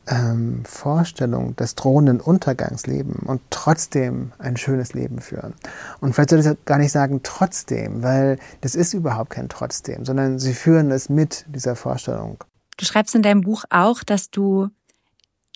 ähm, 0.06 0.64
Vorstellung 0.64 1.54
des 1.56 1.74
drohenden 1.76 2.20
Untergangs 2.20 2.86
leben 2.86 3.22
und 3.26 3.40
trotzdem 3.50 4.32
ein 4.38 4.56
schönes 4.56 4.92
Leben 4.92 5.20
führen. 5.20 5.54
Und 6.00 6.14
vielleicht 6.14 6.30
sollte 6.30 6.50
ich 6.52 6.64
gar 6.64 6.78
nicht 6.78 6.92
sagen 6.92 7.20
trotzdem, 7.22 8.02
weil 8.02 8.38
das 8.60 8.74
ist 8.74 8.92
überhaupt 8.92 9.30
kein 9.30 9.48
trotzdem, 9.48 10.04
sondern 10.04 10.38
sie 10.38 10.54
führen 10.54 10.90
es 10.90 11.08
mit 11.08 11.44
dieser 11.48 11.76
Vorstellung. 11.76 12.42
Du 12.76 12.84
schreibst 12.84 13.14
in 13.14 13.22
deinem 13.22 13.42
Buch 13.42 13.64
auch, 13.70 14.02
dass 14.02 14.30
du 14.30 14.68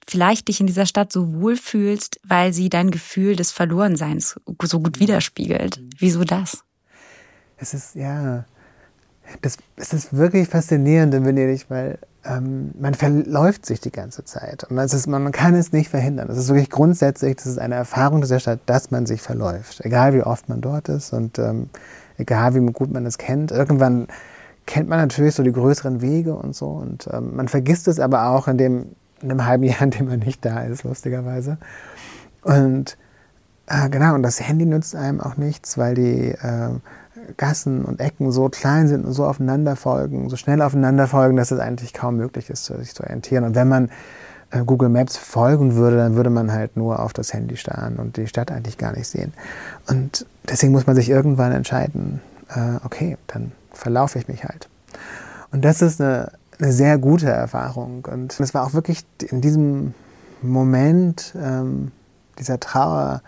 vielleicht 0.06 0.48
dich 0.48 0.60
in 0.60 0.66
dieser 0.66 0.86
Stadt 0.86 1.10
so 1.10 1.40
wohl 1.40 1.56
fühlst, 1.56 2.20
weil 2.22 2.52
sie 2.52 2.68
dein 2.68 2.90
Gefühl 2.90 3.36
des 3.36 3.50
Verlorenseins 3.50 4.38
so 4.62 4.80
gut 4.80 5.00
widerspiegelt. 5.00 5.80
Wieso 5.98 6.24
das? 6.24 6.62
Es 7.56 7.72
ist, 7.72 7.94
ja, 7.94 8.44
das, 9.42 9.56
es 9.76 9.92
ist 9.92 10.16
wirklich 10.16 10.48
faszinierend 10.48 11.14
in 11.14 11.24
Venedig, 11.24 11.66
weil 11.68 11.98
ähm, 12.24 12.72
man 12.78 12.94
verläuft 12.94 13.66
sich 13.66 13.80
die 13.80 13.92
ganze 13.92 14.24
Zeit. 14.24 14.64
Und 14.64 14.78
ist, 14.78 15.06
man 15.06 15.32
kann 15.32 15.54
es 15.54 15.72
nicht 15.72 15.90
verhindern. 15.90 16.28
Es 16.30 16.38
ist 16.38 16.48
wirklich 16.48 16.70
grundsätzlich, 16.70 17.36
das 17.36 17.46
ist 17.46 17.58
eine 17.58 17.74
Erfahrung 17.74 18.20
dieser 18.20 18.40
Stadt, 18.40 18.60
dass 18.66 18.90
man 18.90 19.06
sich 19.06 19.20
verläuft. 19.20 19.80
Egal 19.84 20.14
wie 20.14 20.22
oft 20.22 20.48
man 20.48 20.60
dort 20.60 20.88
ist 20.88 21.12
und 21.12 21.38
ähm, 21.38 21.68
egal 22.18 22.54
wie 22.54 22.64
gut 22.72 22.92
man 22.92 23.06
es 23.06 23.18
kennt. 23.18 23.50
Irgendwann 23.50 24.08
kennt 24.66 24.88
man 24.88 24.98
natürlich 24.98 25.34
so 25.34 25.42
die 25.42 25.52
größeren 25.52 26.00
Wege 26.00 26.34
und 26.34 26.54
so. 26.54 26.68
Und 26.68 27.08
ähm, 27.12 27.36
man 27.36 27.48
vergisst 27.48 27.88
es 27.88 28.00
aber 28.00 28.28
auch 28.30 28.48
in 28.48 28.58
dem, 28.58 28.86
in 29.20 29.28
dem 29.28 29.44
halben 29.46 29.64
Jahr, 29.64 29.82
in 29.82 29.90
dem 29.90 30.06
man 30.06 30.20
nicht 30.20 30.44
da 30.44 30.62
ist, 30.62 30.84
lustigerweise. 30.84 31.58
Und 32.42 32.96
äh, 33.66 33.88
genau, 33.88 34.14
und 34.14 34.22
das 34.22 34.40
Handy 34.40 34.66
nützt 34.66 34.94
einem 34.94 35.20
auch 35.20 35.36
nichts, 35.36 35.78
weil 35.78 35.94
die 35.94 36.30
äh, 36.30 36.70
Gassen 37.36 37.84
und 37.84 38.00
Ecken 38.00 38.32
so 38.32 38.48
klein 38.48 38.88
sind 38.88 39.04
und 39.04 39.12
so 39.12 39.24
aufeinander 39.24 39.76
folgen, 39.76 40.28
so 40.28 40.36
schnell 40.36 40.62
aufeinander 40.62 41.06
folgen, 41.06 41.36
dass 41.36 41.50
es 41.50 41.58
eigentlich 41.58 41.92
kaum 41.92 42.16
möglich 42.16 42.50
ist, 42.50 42.66
sich 42.66 42.94
zu 42.94 43.02
orientieren. 43.02 43.44
Und 43.44 43.54
wenn 43.54 43.68
man 43.68 43.90
äh, 44.50 44.64
Google 44.64 44.88
Maps 44.88 45.16
folgen 45.16 45.74
würde, 45.74 45.96
dann 45.96 46.16
würde 46.16 46.30
man 46.30 46.52
halt 46.52 46.76
nur 46.76 47.00
auf 47.00 47.12
das 47.12 47.32
Handy 47.32 47.56
starren 47.56 47.96
und 47.96 48.16
die 48.16 48.26
Stadt 48.26 48.50
eigentlich 48.50 48.78
gar 48.78 48.92
nicht 48.92 49.08
sehen. 49.08 49.32
Und 49.88 50.26
deswegen 50.48 50.72
muss 50.72 50.86
man 50.86 50.96
sich 50.96 51.10
irgendwann 51.10 51.52
entscheiden, 51.52 52.20
äh, 52.48 52.84
okay, 52.84 53.16
dann 53.26 53.52
verlaufe 53.72 54.18
ich 54.18 54.28
mich 54.28 54.44
halt. 54.44 54.68
Und 55.50 55.64
das 55.64 55.82
ist 55.82 56.00
eine, 56.00 56.32
eine 56.58 56.72
sehr 56.72 56.98
gute 56.98 57.28
Erfahrung. 57.28 58.06
Und 58.10 58.38
es 58.38 58.54
war 58.54 58.64
auch 58.64 58.74
wirklich 58.74 59.04
in 59.30 59.40
diesem 59.40 59.94
Moment 60.42 61.34
ähm, 61.40 61.92
dieser 62.38 62.60
Trauer, 62.60 63.22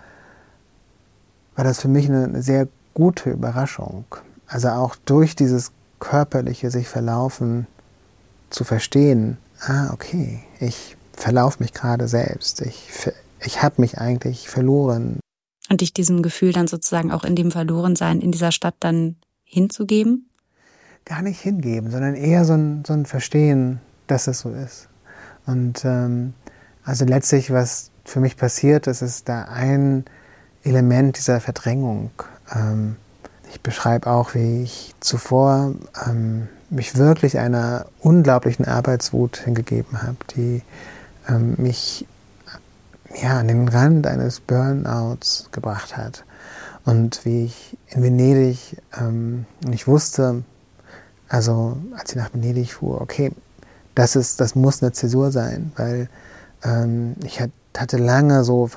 war 1.54 1.64
das 1.64 1.80
für 1.80 1.88
mich 1.88 2.08
eine, 2.08 2.24
eine 2.24 2.42
sehr 2.42 2.68
gute 2.96 3.28
Überraschung. 3.28 4.06
Also 4.46 4.68
auch 4.68 4.96
durch 5.04 5.36
dieses 5.36 5.70
körperliche 5.98 6.70
sich 6.70 6.88
verlaufen 6.88 7.66
zu 8.48 8.64
verstehen, 8.64 9.36
ah, 9.60 9.92
okay, 9.92 10.40
ich 10.60 10.96
verlaufe 11.12 11.62
mich 11.62 11.74
gerade 11.74 12.08
selbst, 12.08 12.62
ich, 12.62 12.88
ich 13.40 13.62
habe 13.62 13.82
mich 13.82 13.98
eigentlich 13.98 14.48
verloren. 14.48 15.20
Und 15.68 15.82
dich 15.82 15.92
diesem 15.92 16.22
Gefühl 16.22 16.52
dann 16.52 16.68
sozusagen 16.68 17.12
auch 17.12 17.24
in 17.24 17.36
dem 17.36 17.50
Verlorensein 17.50 18.22
in 18.22 18.32
dieser 18.32 18.50
Stadt 18.50 18.76
dann 18.80 19.16
hinzugeben? 19.44 20.30
Gar 21.04 21.20
nicht 21.20 21.40
hingeben, 21.40 21.90
sondern 21.90 22.14
eher 22.14 22.46
so 22.46 22.54
ein, 22.54 22.82
so 22.86 22.94
ein 22.94 23.04
Verstehen, 23.04 23.80
dass 24.06 24.26
es 24.26 24.40
so 24.40 24.50
ist. 24.50 24.88
Und 25.44 25.84
ähm, 25.84 26.32
also 26.82 27.04
letztlich, 27.04 27.52
was 27.52 27.90
für 28.06 28.20
mich 28.20 28.38
passiert, 28.38 28.86
ist, 28.86 29.02
ist 29.02 29.28
da 29.28 29.42
ein 29.42 30.06
Element 30.62 31.18
dieser 31.18 31.40
Verdrängung 31.40 32.10
ähm, 32.54 32.96
ich 33.52 33.60
beschreibe 33.60 34.10
auch, 34.10 34.34
wie 34.34 34.62
ich 34.62 34.94
zuvor 35.00 35.74
ähm, 36.06 36.48
mich 36.68 36.96
wirklich 36.96 37.38
einer 37.38 37.86
unglaublichen 38.00 38.66
Arbeitswut 38.66 39.38
hingegeben 39.38 40.02
habe, 40.02 40.16
die 40.34 40.62
ähm, 41.28 41.54
mich 41.58 42.06
ja, 43.22 43.38
an 43.38 43.48
den 43.48 43.68
Rand 43.68 44.06
eines 44.06 44.40
Burnouts 44.40 45.48
gebracht 45.52 45.96
hat. 45.96 46.24
Und 46.84 47.24
wie 47.24 47.46
ich 47.46 47.76
in 47.88 48.02
Venedig, 48.02 48.82
ähm, 48.98 49.46
ich 49.70 49.86
wusste, 49.86 50.44
also 51.28 51.76
als 51.96 52.10
ich 52.10 52.16
nach 52.16 52.32
Venedig 52.32 52.74
fuhr, 52.74 53.00
okay, 53.00 53.32
das, 53.94 54.16
ist, 54.16 54.40
das 54.40 54.54
muss 54.54 54.82
eine 54.82 54.92
Zäsur 54.92 55.32
sein, 55.32 55.72
weil 55.76 56.08
ähm, 56.62 57.16
ich 57.24 57.40
hatte 57.76 57.96
lange 57.96 58.44
so 58.44 58.68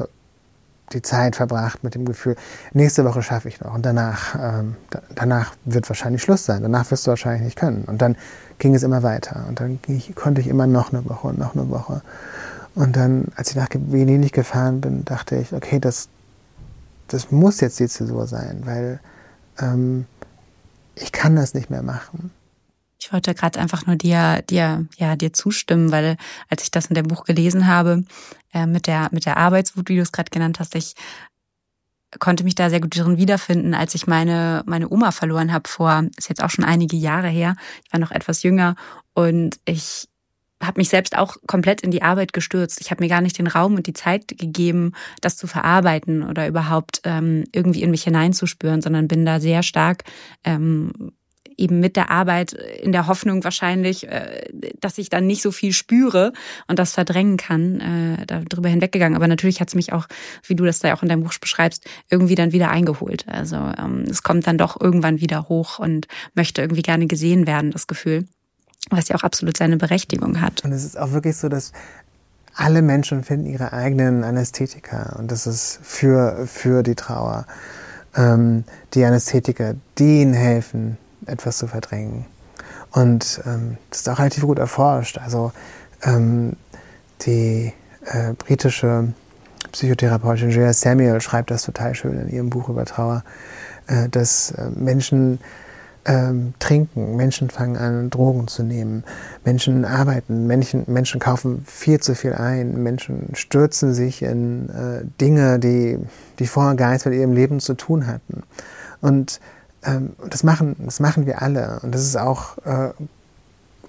die 0.93 1.01
Zeit 1.01 1.35
verbracht 1.35 1.83
mit 1.83 1.95
dem 1.95 2.05
Gefühl, 2.05 2.35
nächste 2.73 3.05
Woche 3.05 3.21
schaffe 3.21 3.47
ich 3.47 3.61
noch 3.61 3.73
und 3.73 3.85
danach, 3.85 4.35
ähm, 4.35 4.75
danach 5.15 5.53
wird 5.65 5.89
wahrscheinlich 5.89 6.21
Schluss 6.21 6.45
sein, 6.45 6.61
danach 6.61 6.89
wirst 6.91 7.05
du 7.05 7.09
wahrscheinlich 7.09 7.43
nicht 7.43 7.57
können. 7.57 7.83
Und 7.85 8.01
dann 8.01 8.15
ging 8.57 8.75
es 8.75 8.83
immer 8.83 9.03
weiter 9.03 9.45
und 9.47 9.59
dann 9.59 9.79
ich, 9.87 10.13
konnte 10.15 10.41
ich 10.41 10.47
immer 10.47 10.67
noch 10.67 10.91
eine 10.91 11.07
Woche 11.09 11.27
und 11.27 11.39
noch 11.39 11.55
eine 11.55 11.69
Woche. 11.69 12.01
Und 12.75 12.95
dann, 12.95 13.25
als 13.35 13.49
ich 13.51 13.55
nach 13.55 13.69
Venedig 13.73 14.33
gefahren 14.33 14.81
bin, 14.81 15.03
dachte 15.05 15.35
ich, 15.35 15.53
okay, 15.53 15.79
das, 15.79 16.07
das 17.07 17.31
muss 17.31 17.59
jetzt 17.59 17.79
die 17.79 17.87
Zäsur 17.87 18.27
sein, 18.27 18.61
weil 18.65 18.99
ähm, 19.59 20.05
ich 20.95 21.11
kann 21.11 21.35
das 21.35 21.53
nicht 21.53 21.69
mehr 21.69 21.81
machen. 21.83 22.31
Ich 23.01 23.13
wollte 23.13 23.33
gerade 23.33 23.59
einfach 23.59 23.85
nur 23.85 23.95
dir, 23.95 24.41
dir, 24.49 24.85
ja, 24.97 25.15
dir 25.15 25.31
zustimmen, 25.31 25.91
weil 25.91 26.17
als 26.49 26.63
ich 26.63 26.71
das 26.71 26.87
in 26.87 26.95
dem 26.95 27.07
Buch 27.07 27.23
gelesen 27.23 27.65
habe, 27.65 28.03
äh, 28.53 28.65
mit 28.65 28.87
der, 28.87 29.09
mit 29.11 29.25
der 29.25 29.37
Arbeitswut, 29.37 29.89
wie 29.89 29.95
du 29.95 30.01
es 30.01 30.11
gerade 30.11 30.31
genannt 30.31 30.59
hast, 30.59 30.75
ich 30.75 30.95
konnte 32.17 32.43
mich 32.43 32.55
da 32.55 32.69
sehr 32.69 32.81
gut 32.81 32.97
drin 32.97 33.17
wiederfinden, 33.17 33.75
als 33.75 33.93
ich 33.93 34.07
meine, 34.07 34.63
meine 34.65 34.89
Oma 34.89 35.11
verloren 35.11 35.53
habe 35.53 35.69
vor, 35.69 36.05
ist 36.17 36.29
jetzt 36.29 36.43
auch 36.43 36.49
schon 36.49 36.65
einige 36.65 36.97
Jahre 36.97 37.27
her. 37.27 37.55
Ich 37.85 37.93
war 37.93 37.99
noch 37.99 38.11
etwas 38.11 38.41
jünger 38.41 38.75
und 39.13 39.59
ich 39.65 40.07
habe 40.61 40.79
mich 40.79 40.89
selbst 40.89 41.17
auch 41.17 41.37
komplett 41.47 41.81
in 41.81 41.91
die 41.91 42.01
Arbeit 42.01 42.33
gestürzt. 42.33 42.81
Ich 42.81 42.91
habe 42.91 43.03
mir 43.03 43.09
gar 43.09 43.21
nicht 43.21 43.37
den 43.37 43.47
Raum 43.47 43.75
und 43.75 43.87
die 43.87 43.93
Zeit 43.93 44.27
gegeben, 44.27 44.93
das 45.21 45.37
zu 45.37 45.47
verarbeiten 45.47 46.23
oder 46.23 46.47
überhaupt 46.47 47.01
ähm, 47.05 47.45
irgendwie 47.53 47.81
in 47.81 47.91
mich 47.91 48.03
hineinzuspüren, 48.03 48.81
sondern 48.81 49.07
bin 49.07 49.25
da 49.25 49.39
sehr 49.39 49.63
stark 49.63 50.03
ähm, 50.43 51.13
eben 51.59 51.79
mit 51.79 51.95
der 51.95 52.09
Arbeit 52.09 52.53
in 52.53 52.91
der 52.91 53.07
Hoffnung 53.07 53.43
wahrscheinlich, 53.43 54.07
äh, 54.07 54.47
dass 54.79 54.97
ich 54.97 55.09
dann 55.09 55.27
nicht 55.27 55.41
so 55.41 55.51
viel 55.51 55.73
spüre 55.73 56.33
und 56.67 56.79
das 56.79 56.93
verdrängen 56.93 57.37
kann, 57.37 57.79
äh, 57.79 58.25
darüber 58.25 58.69
hinweggegangen. 58.69 59.15
Aber 59.15 59.27
natürlich 59.27 59.61
hat 59.61 59.67
es 59.67 59.75
mich 59.75 59.93
auch, 59.93 60.07
wie 60.43 60.55
du 60.55 60.65
das 60.65 60.79
da 60.79 60.93
auch 60.93 61.03
in 61.03 61.09
deinem 61.09 61.23
Buch 61.23 61.33
beschreibst, 61.39 61.85
irgendwie 62.09 62.35
dann 62.35 62.51
wieder 62.51 62.71
eingeholt. 62.71 63.25
Also 63.27 63.55
ähm, 63.55 64.05
es 64.09 64.23
kommt 64.23 64.47
dann 64.47 64.57
doch 64.57 64.79
irgendwann 64.79 65.19
wieder 65.19 65.49
hoch 65.49 65.79
und 65.79 66.07
möchte 66.33 66.61
irgendwie 66.61 66.81
gerne 66.81 67.07
gesehen 67.07 67.45
werden, 67.45 67.71
das 67.71 67.87
Gefühl. 67.87 68.25
Was 68.89 69.09
ja 69.09 69.15
auch 69.17 69.23
absolut 69.23 69.57
seine 69.57 69.77
Berechtigung 69.77 70.41
hat. 70.41 70.63
Und 70.63 70.71
es 70.71 70.85
ist 70.85 70.97
auch 70.97 71.11
wirklich 71.11 71.35
so, 71.35 71.49
dass 71.49 71.73
alle 72.55 72.81
Menschen 72.81 73.23
finden 73.23 73.45
ihre 73.45 73.73
eigenen 73.73 74.23
Anästhetika 74.23 75.15
und 75.17 75.31
das 75.31 75.47
ist 75.47 75.79
für, 75.83 76.47
für 76.47 76.81
die 76.83 76.95
Trauer. 76.95 77.45
Ähm, 78.15 78.63
die 78.93 79.03
Anästhetiker, 79.05 79.75
die 79.97 80.21
ihnen 80.21 80.33
helfen, 80.33 80.97
etwas 81.29 81.57
zu 81.57 81.67
verdrängen. 81.67 82.25
Und 82.91 83.41
ähm, 83.45 83.77
das 83.89 84.01
ist 84.01 84.09
auch 84.09 84.19
relativ 84.19 84.43
gut 84.43 84.59
erforscht. 84.59 85.17
Also 85.17 85.51
ähm, 86.03 86.55
die 87.21 87.73
äh, 88.05 88.33
britische 88.33 89.13
Psychotherapeutin 89.71 90.49
Julia 90.49 90.73
Samuel 90.73 91.21
schreibt 91.21 91.51
das 91.51 91.63
total 91.63 91.93
schön 91.93 92.19
in 92.19 92.29
ihrem 92.29 92.49
Buch 92.49 92.69
über 92.69 92.85
Trauer, 92.85 93.23
äh, 93.87 94.09
dass 94.09 94.51
äh, 94.51 94.69
Menschen 94.75 95.39
ähm, 96.05 96.53
trinken, 96.59 97.15
Menschen 97.15 97.49
fangen 97.49 97.77
an, 97.77 98.09
Drogen 98.09 98.47
zu 98.47 98.63
nehmen, 98.63 99.03
Menschen 99.43 99.85
arbeiten, 99.85 100.47
Menschen, 100.47 100.85
Menschen 100.87 101.19
kaufen 101.19 101.63
viel 101.67 101.99
zu 101.99 102.15
viel 102.15 102.33
ein, 102.33 102.81
Menschen 102.81 103.29
stürzen 103.33 103.93
sich 103.93 104.23
in 104.23 104.69
äh, 104.69 105.05
Dinge, 105.21 105.59
die, 105.59 105.99
die 106.39 106.47
vorher 106.47 106.75
gar 106.75 106.91
nichts 106.91 107.05
mit 107.05 107.13
ihrem 107.13 107.33
Leben 107.33 107.59
zu 107.59 107.75
tun 107.75 108.07
hatten. 108.07 108.43
Und 109.01 109.39
ähm, 109.83 110.13
das, 110.29 110.43
machen, 110.43 110.75
das 110.79 110.99
machen 110.99 111.25
wir 111.25 111.41
alle. 111.41 111.79
Und 111.81 111.93
das 111.93 112.01
ist 112.01 112.17
auch, 112.17 112.57
äh, 112.65 112.91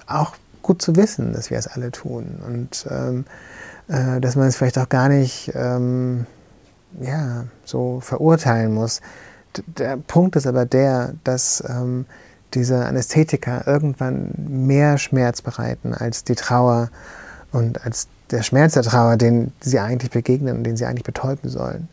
auch 0.07 0.35
gut 0.63 0.83
zu 0.83 0.97
wissen, 0.97 1.33
dass 1.33 1.51
wir 1.51 1.59
es 1.59 1.67
alle 1.67 1.91
tun. 1.91 2.41
Und 2.47 2.87
ähm, 2.91 3.25
äh, 3.89 4.21
dass 4.21 4.37
man 4.37 4.49
es 4.49 4.57
vielleicht 4.57 4.79
auch 4.79 4.89
gar 4.89 5.09
nicht 5.09 5.51
ähm, 5.55 6.27
ja, 7.01 7.45
so 7.65 8.01
verurteilen 8.01 8.73
muss. 8.73 9.01
D 9.57 9.63
der 9.67 9.97
Punkt 9.97 10.37
ist 10.37 10.47
aber 10.47 10.65
der, 10.65 11.15
dass 11.25 11.63
ähm, 11.69 12.07
diese 12.55 12.85
Anästhetika 12.85 13.65
irgendwann 13.67 14.33
mehr 14.37 14.99
Schmerz 14.99 15.43
bereiten 15.43 15.95
als 15.95 16.25
die 16.25 16.35
Trauer 16.35 16.91
und 17.53 17.85
als 17.85 18.09
der 18.31 18.43
Schmerz 18.43 18.75
der 18.75 18.83
Trauer, 18.83 19.17
den 19.17 19.53
sie 19.61 19.81
eigentlich 19.81 20.11
begegnen 20.11 20.59
und 20.59 20.65
den 20.65 20.77
sie 20.77 20.87
eigentlich 20.87 21.05
betäuben 21.05 21.49
sollen. 21.49 21.89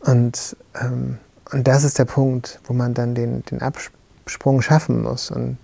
Und 0.00 0.56
ähm, 0.80 1.18
und 1.52 1.68
das 1.68 1.84
ist 1.84 1.98
der 1.98 2.04
Punkt, 2.06 2.60
wo 2.64 2.72
man 2.72 2.94
dann 2.94 3.14
den, 3.14 3.44
den, 3.44 3.60
Abs 3.60 3.90
Sprung 4.26 4.62
schaffen 4.62 5.02
muss. 5.02 5.30
Und 5.30 5.58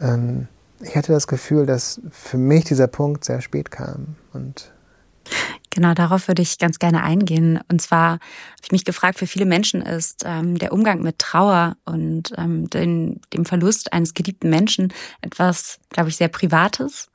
ähm, 0.00 0.48
ich 0.80 0.96
hatte 0.96 1.12
das 1.12 1.26
Gefühl, 1.26 1.66
dass 1.66 2.00
für 2.10 2.38
mich 2.38 2.64
dieser 2.64 2.86
Punkt 2.86 3.24
sehr 3.24 3.40
spät 3.40 3.70
kam. 3.70 4.16
Und 4.32 4.72
Genau, 5.70 5.94
darauf 5.94 6.26
würde 6.26 6.42
ich 6.42 6.58
ganz 6.58 6.78
gerne 6.78 7.02
eingehen. 7.02 7.60
Und 7.70 7.80
zwar 7.82 8.12
habe 8.12 8.20
ich 8.62 8.72
mich 8.72 8.84
gefragt, 8.84 9.18
für 9.18 9.26
viele 9.26 9.44
Menschen 9.44 9.82
ist 9.82 10.24
ähm, 10.24 10.58
der 10.58 10.72
Umgang 10.72 11.02
mit 11.02 11.18
Trauer 11.18 11.76
und 11.84 12.32
ähm, 12.36 12.68
den, 12.70 13.20
dem 13.32 13.44
Verlust 13.44 13.92
eines 13.92 14.14
geliebten 14.14 14.50
Menschen 14.50 14.92
etwas, 15.20 15.78
glaube 15.90 16.08
ich, 16.08 16.16
sehr 16.16 16.28
Privates. 16.28 17.10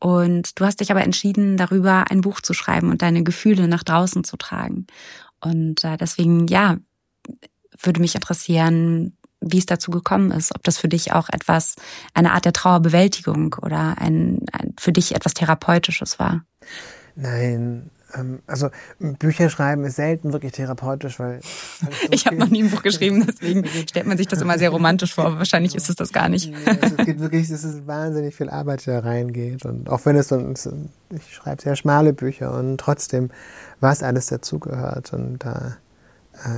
Und 0.00 0.58
du 0.58 0.64
hast 0.64 0.80
dich 0.80 0.90
aber 0.90 1.04
entschieden, 1.04 1.58
darüber 1.58 2.10
ein 2.10 2.22
Buch 2.22 2.40
zu 2.40 2.54
schreiben 2.54 2.90
und 2.90 3.02
deine 3.02 3.22
Gefühle 3.22 3.68
nach 3.68 3.84
draußen 3.84 4.24
zu 4.24 4.38
tragen. 4.38 4.86
Und 5.40 5.84
äh, 5.84 5.96
deswegen, 5.98 6.46
ja, 6.48 6.78
würde 7.82 8.00
mich 8.00 8.14
interessieren, 8.14 9.16
wie 9.40 9.58
es 9.58 9.66
dazu 9.66 9.90
gekommen 9.90 10.30
ist, 10.30 10.54
ob 10.54 10.62
das 10.64 10.78
für 10.78 10.88
dich 10.88 11.12
auch 11.12 11.28
etwas, 11.30 11.76
eine 12.14 12.32
Art 12.32 12.44
der 12.44 12.52
Trauerbewältigung 12.52 13.56
oder 13.62 13.96
ein, 13.98 14.40
ein 14.52 14.74
für 14.78 14.92
dich 14.92 15.14
etwas 15.14 15.34
Therapeutisches 15.34 16.18
war. 16.18 16.42
Nein, 17.16 17.90
ähm, 18.14 18.40
also 18.46 18.70
Bücher 18.98 19.50
schreiben 19.50 19.84
ist 19.84 19.96
selten 19.96 20.32
wirklich 20.32 20.52
therapeutisch, 20.52 21.18
weil. 21.18 21.40
So 21.42 21.86
ich 22.10 22.26
habe 22.26 22.36
noch 22.36 22.48
nie 22.48 22.62
ein 22.62 22.70
Buch 22.70 22.82
geschrieben, 22.82 23.24
deswegen 23.28 23.66
stellt 23.88 24.06
man 24.06 24.16
sich 24.16 24.26
das 24.26 24.40
immer 24.40 24.58
sehr 24.58 24.70
romantisch 24.70 25.14
vor. 25.14 25.26
Aber 25.26 25.38
wahrscheinlich 25.38 25.74
ist 25.74 25.88
es 25.88 25.96
das 25.96 26.12
gar 26.12 26.28
nicht. 26.28 26.52
also 26.66 26.96
es 26.98 27.06
geht 27.06 27.20
wirklich, 27.20 27.50
es 27.50 27.64
ist 27.64 27.86
wahnsinnig 27.86 28.34
viel 28.34 28.50
Arbeit, 28.50 28.82
die 28.82 28.90
da 28.90 29.00
reingeht. 29.00 29.64
Und 29.64 29.88
auch 29.88 30.04
wenn 30.04 30.16
es 30.16 30.28
so, 30.28 30.38
ich 31.10 31.34
schreibe 31.34 31.62
sehr 31.62 31.76
schmale 31.76 32.12
Bücher 32.12 32.56
und 32.56 32.78
trotzdem, 32.78 33.30
was 33.80 34.02
alles 34.02 34.26
dazugehört. 34.26 35.12
Und 35.12 35.38
da 35.44 35.52
äh, 35.52 35.70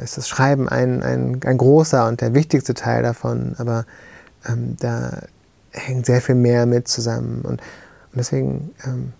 ist 0.03 0.17
das 0.17 0.29
Schreiben 0.29 0.69
ein, 0.69 1.03
ein, 1.03 1.41
ein 1.45 1.59
großer 1.59 2.07
und 2.07 2.21
der 2.21 2.35
wichtigste 2.35 2.75
Teil 2.75 3.03
davon. 3.03 3.55
Aber 3.59 3.85
ähm, 4.49 4.77
da 4.79 5.23
hängt 5.71 6.07
sehr 6.07 6.21
viel 6.21 6.35
mehr 6.35 6.67
mit 6.67 6.89
zusammen. 6.89 7.43
Und, 7.43 7.61
und 7.61 8.17
deswegen. 8.17 8.71
Ähm, 8.85 9.13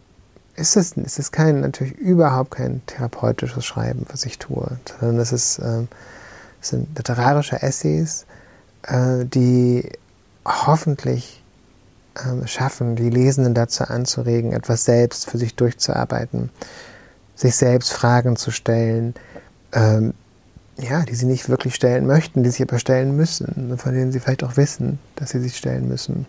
ist 0.57 0.77
es, 0.77 0.93
ist 0.93 1.19
es 1.19 1.33
kein, 1.33 1.61
natürlich 1.61 1.95
überhaupt 1.95 2.53
kein 2.53 2.85
therapeutisches 2.87 3.65
Schreiben, 3.65 4.07
was 4.11 4.25
ich 4.25 4.39
tue, 4.39 4.79
sondern 5.01 5.21
es, 5.21 5.33
ist, 5.33 5.59
äh, 5.59 5.87
es 6.61 6.69
sind 6.69 6.97
literarische 6.97 7.63
Essays, 7.63 8.27
äh, 8.83 9.25
die 9.25 9.89
hoffentlich 10.45 11.43
äh, 12.15 12.47
schaffen, 12.47 12.97
die 12.97 13.11
Lesenden 13.11 13.55
dazu 13.55 13.85
anzuregen, 13.85 14.53
etwas 14.53 14.85
selbst 14.85 15.31
für 15.31 15.39
sich 15.39 15.55
durchzuarbeiten, 15.55 16.51
sich 17.35 17.57
selbst 17.57 17.93
Fragen 17.93 18.37
zu 18.37 18.51
stellen, 18.51 19.15
ähm, 19.73 20.13
ja, 20.83 21.03
die 21.03 21.15
sie 21.15 21.27
nicht 21.27 21.49
wirklich 21.49 21.75
stellen 21.75 22.07
möchten, 22.07 22.43
die 22.43 22.51
sie 22.51 22.65
aber 22.65 22.79
stellen 22.79 23.17
müssen, 23.17 23.77
von 23.79 23.95
denen 23.95 24.13
sie 24.13 24.21
vielleicht 24.21 24.45
auch 24.45 24.57
wissen, 24.57 24.99
dass 25.17 25.31
sie 25.31 25.41
sich 25.41 25.57
stellen 25.57 25.89
müssen. 25.89 26.27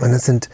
Und 0.00 0.12
es 0.12 0.24
sind 0.24 0.48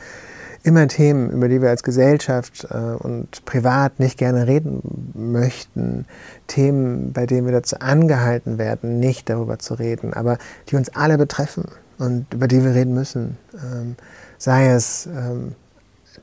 immer 0.62 0.88
Themen, 0.88 1.30
über 1.30 1.48
die 1.48 1.60
wir 1.60 1.68
als 1.68 1.82
Gesellschaft 1.82 2.66
äh, 2.70 2.76
und 2.76 3.44
privat 3.44 4.00
nicht 4.00 4.18
gerne 4.18 4.46
reden 4.46 5.12
möchten. 5.14 6.06
Themen, 6.46 7.12
bei 7.12 7.26
denen 7.26 7.46
wir 7.46 7.52
dazu 7.52 7.78
angehalten 7.80 8.58
werden, 8.58 8.98
nicht 8.98 9.28
darüber 9.28 9.58
zu 9.58 9.74
reden, 9.74 10.14
aber 10.14 10.38
die 10.70 10.76
uns 10.76 10.88
alle 10.96 11.18
betreffen 11.18 11.66
und 11.98 12.32
über 12.32 12.48
die 12.48 12.64
wir 12.64 12.74
reden 12.74 12.94
müssen. 12.94 13.36
Ähm, 13.54 13.96
sei 14.38 14.68
es 14.68 15.06
ähm, 15.06 15.54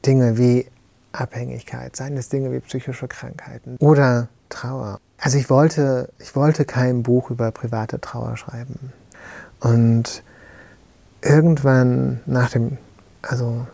Dinge 0.06 0.38
wie 0.38 0.66
Abhängigkeit, 1.12 1.96
seien 1.96 2.18
es 2.18 2.30
Dinge 2.30 2.52
wie 2.52 2.60
psychische 2.60 3.08
Krankheiten 3.08 3.78
oder 3.80 4.28
Trauer. 4.50 5.00
Also 5.18 5.38
ich 5.38 5.50
wollte, 5.50 6.10
ich 6.20 6.36
wollte 6.36 6.66
kein 6.66 7.04
Buch 7.04 7.30
über 7.30 7.52
private 7.52 8.02
Trauer 8.02 8.38
schreiben. 8.38 8.92
Und 9.60 10.24
irgendwann 11.22 12.22
nach 12.26 12.50
dem, 12.50 12.78
also 13.22 13.68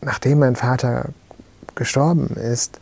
nachdem 0.00 0.40
mein 0.40 0.56
Vater 0.56 1.10
gestorben 1.74 2.36
ist 2.36 2.80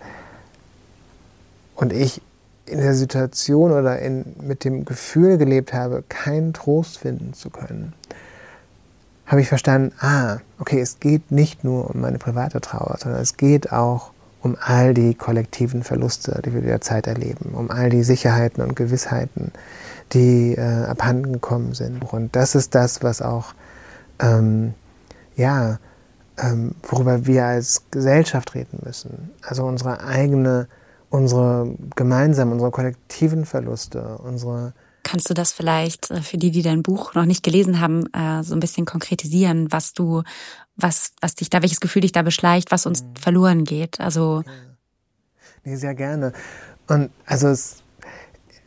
und 1.74 1.92
ich 1.92 2.22
in 2.66 2.78
der 2.78 2.94
Situation 2.94 3.72
oder 3.72 3.98
in, 3.98 4.24
mit 4.40 4.64
dem 4.64 4.84
Gefühl 4.84 5.38
gelebt 5.38 5.72
habe, 5.72 6.02
keinen 6.08 6.52
Trost 6.54 6.98
finden 6.98 7.34
zu 7.34 7.50
können, 7.50 7.92
habe 9.30 9.40
ich 9.40 9.48
verstanden, 9.48 9.94
ah, 10.00 10.38
okay, 10.58 10.80
es 10.80 10.98
geht 10.98 11.30
nicht 11.30 11.62
nur 11.62 11.88
um 11.88 12.00
meine 12.00 12.18
private 12.18 12.60
Trauer, 12.60 12.96
sondern 12.98 13.20
es 13.20 13.36
geht 13.36 13.70
auch 13.70 14.10
um 14.42 14.56
all 14.60 14.92
die 14.92 15.14
kollektiven 15.14 15.84
Verluste, 15.84 16.42
die 16.44 16.52
wir 16.52 16.62
derzeit 16.62 17.06
erleben, 17.06 17.52
um 17.54 17.70
all 17.70 17.90
die 17.90 18.02
Sicherheiten 18.02 18.60
und 18.60 18.74
Gewissheiten, 18.74 19.52
die 20.12 20.56
äh, 20.56 20.84
abhanden 20.84 21.34
gekommen 21.34 21.74
sind. 21.74 22.02
Und 22.12 22.34
das 22.34 22.56
ist 22.56 22.74
das, 22.74 23.04
was 23.04 23.22
auch, 23.22 23.54
ähm, 24.18 24.74
ja, 25.36 25.78
ähm, 26.36 26.74
worüber 26.82 27.24
wir 27.24 27.44
als 27.44 27.84
Gesellschaft 27.92 28.56
reden 28.56 28.80
müssen. 28.84 29.30
Also 29.42 29.64
unsere 29.64 30.02
eigene, 30.02 30.66
unsere 31.08 31.72
gemeinsamen, 31.94 32.54
unsere 32.54 32.72
kollektiven 32.72 33.44
Verluste, 33.44 34.18
unsere 34.18 34.72
Kannst 35.11 35.29
du 35.29 35.35
das 35.35 35.51
vielleicht 35.51 36.12
äh, 36.12 36.23
für 36.23 36.37
die, 36.37 36.53
die 36.53 36.62
dein 36.62 36.85
Buch 36.85 37.14
noch 37.14 37.25
nicht 37.25 37.42
gelesen 37.42 37.81
haben, 37.81 38.07
äh, 38.12 38.44
so 38.44 38.55
ein 38.55 38.61
bisschen 38.61 38.87
konkretisieren, 38.87 39.66
was 39.73 39.92
du, 39.92 40.23
was, 40.77 41.14
was 41.20 41.35
dich 41.35 41.51
da, 41.51 41.62
welches 41.62 41.81
Gefühl 41.81 42.03
dich 42.03 42.12
da 42.12 42.23
beschleicht, 42.23 42.70
was 42.70 42.87
uns 42.87 43.03
mhm. 43.03 43.16
verloren 43.16 43.64
geht? 43.64 43.99
Also. 43.99 44.44
Nee, 45.64 45.75
sehr 45.75 45.96
gerne. 45.96 46.33
Und 46.87 47.11
also 47.27 47.49
es, 47.49 47.83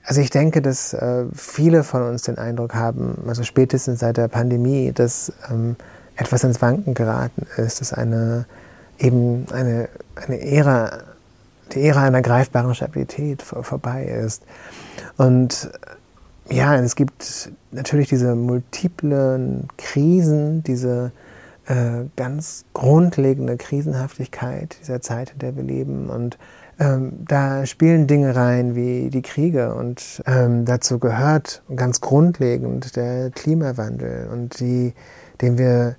also 0.04 0.20
ich 0.20 0.32
denke, 0.32 0.62
dass 0.62 0.94
äh, 0.94 1.28
viele 1.34 1.86
von 1.86 2.04
uns 2.04 2.24
den 2.24 2.38
Eindruck 2.38 2.74
haben, 2.76 3.24
also 3.26 3.44
spätestens 3.44 4.02
seit 4.02 4.18
der 4.18 4.28
Pandemie, 4.28 4.92
dass 4.92 5.32
ähm, 5.50 5.78
etwas 6.18 6.44
ins 6.44 6.62
Wanken 6.62 6.94
geraten 6.94 7.48
ist, 7.56 7.80
dass 7.80 7.94
eine 7.94 8.46
eben 9.00 9.46
eine, 9.54 9.88
eine 10.16 10.42
Ära, 10.42 11.04
die 11.72 11.84
Ära 11.88 12.04
einer 12.04 12.22
greifbaren 12.22 12.76
Stabilität 12.76 13.42
vor, 13.42 13.64
vorbei 13.64 14.04
ist. 14.04 14.44
Und 15.16 15.72
ja, 16.50 16.76
es 16.76 16.96
gibt 16.96 17.52
natürlich 17.72 18.10
diese 18.10 18.36
multiplen 18.36 19.68
Krisen, 19.78 20.64
diese 20.64 21.12
äh, 21.66 22.06
ganz 22.16 22.66
grundlegende 22.74 23.58
Krisenhaftigkeit 23.58 24.78
dieser 24.82 25.02
Zeit, 25.02 25.32
in 25.32 25.40
der 25.40 25.56
wir 25.56 25.64
leben. 25.64 26.10
Und 26.10 26.38
ähm, 26.80 27.14
da 27.28 27.66
spielen 27.66 28.08
Dinge 28.08 28.36
rein 28.36 28.76
wie 28.76 29.10
die 29.10 29.22
Kriege 29.22 29.74
und 29.76 30.22
ähm, 30.26 30.66
dazu 30.66 31.00
gehört 31.00 31.62
ganz 31.76 32.02
grundlegend 32.02 32.96
der 32.96 33.30
Klimawandel 33.30 34.28
und 34.32 34.60
die, 34.60 34.94
den 35.42 35.58
wir 35.58 35.96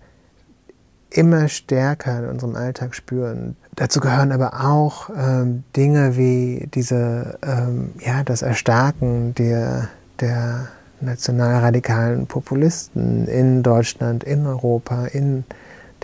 immer 1.11 1.49
stärker 1.49 2.19
in 2.19 2.29
unserem 2.29 2.57
Alltag 2.57 2.95
spüren. 2.95 3.57
Dazu 3.77 4.01
gehören 4.01 4.33
aber 4.33 4.65
auch 4.65 5.11
ähm, 5.17 5.63
Dinge 5.77 6.17
wie 6.17 6.69
diese, 6.75 7.39
ähm, 7.47 7.93
ja, 8.01 8.25
das 8.25 8.43
Erstarken 8.43 9.35
der, 9.35 9.89
der 10.21 10.69
nationalradikalen 11.01 12.27
Populisten 12.27 13.27
in 13.27 13.63
Deutschland, 13.63 14.25
in 14.25 14.47
Europa, 14.47 15.07
in 15.07 15.45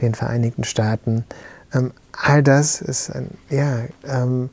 den 0.00 0.14
Vereinigten 0.14 0.64
Staaten. 0.64 1.24
Ähm, 1.72 1.92
all 2.12 2.42
das 2.42 2.80
ist 2.80 3.10
ein, 3.10 3.30
ja, 3.48 3.84
ähm, 4.04 4.50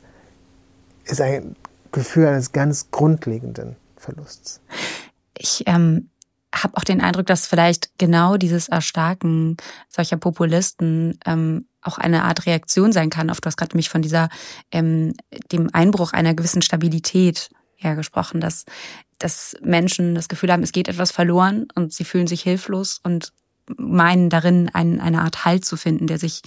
ist 1.04 1.20
ein 1.20 1.56
Gefühl 1.92 2.26
eines 2.26 2.52
ganz 2.52 2.90
grundlegenden 2.90 3.76
Verlusts. 3.96 4.60
Ich 5.36 5.64
ähm, 5.66 6.10
habe 6.54 6.76
auch 6.76 6.84
den 6.84 7.00
Eindruck, 7.00 7.26
dass 7.26 7.46
vielleicht 7.46 7.90
genau 7.98 8.36
dieses 8.36 8.68
Erstarken 8.68 9.56
solcher 9.88 10.16
Populisten 10.16 11.18
ähm, 11.26 11.66
auch 11.82 11.98
eine 11.98 12.24
Art 12.24 12.46
Reaktion 12.46 12.92
sein 12.92 13.10
kann. 13.10 13.30
Auf 13.30 13.40
du 13.40 13.46
hast 13.46 13.56
gerade 13.56 13.76
mich 13.76 13.88
von 13.88 14.02
dieser 14.02 14.28
ähm, 14.72 15.14
dem 15.52 15.70
Einbruch 15.72 16.12
einer 16.12 16.34
gewissen 16.34 16.62
Stabilität 16.62 17.50
ja 17.78 17.94
gesprochen, 17.94 18.40
dass 18.40 18.64
dass 19.18 19.56
Menschen 19.62 20.14
das 20.14 20.28
Gefühl 20.28 20.52
haben, 20.52 20.62
es 20.62 20.72
geht 20.72 20.88
etwas 20.88 21.10
verloren 21.10 21.66
und 21.74 21.92
sie 21.92 22.04
fühlen 22.04 22.26
sich 22.26 22.42
hilflos 22.42 23.00
und 23.02 23.32
meinen 23.76 24.30
darin 24.30 24.70
ein, 24.72 25.00
eine 25.00 25.22
Art 25.22 25.44
Halt 25.44 25.64
zu 25.64 25.76
finden, 25.76 26.06
der 26.06 26.18
sich 26.18 26.42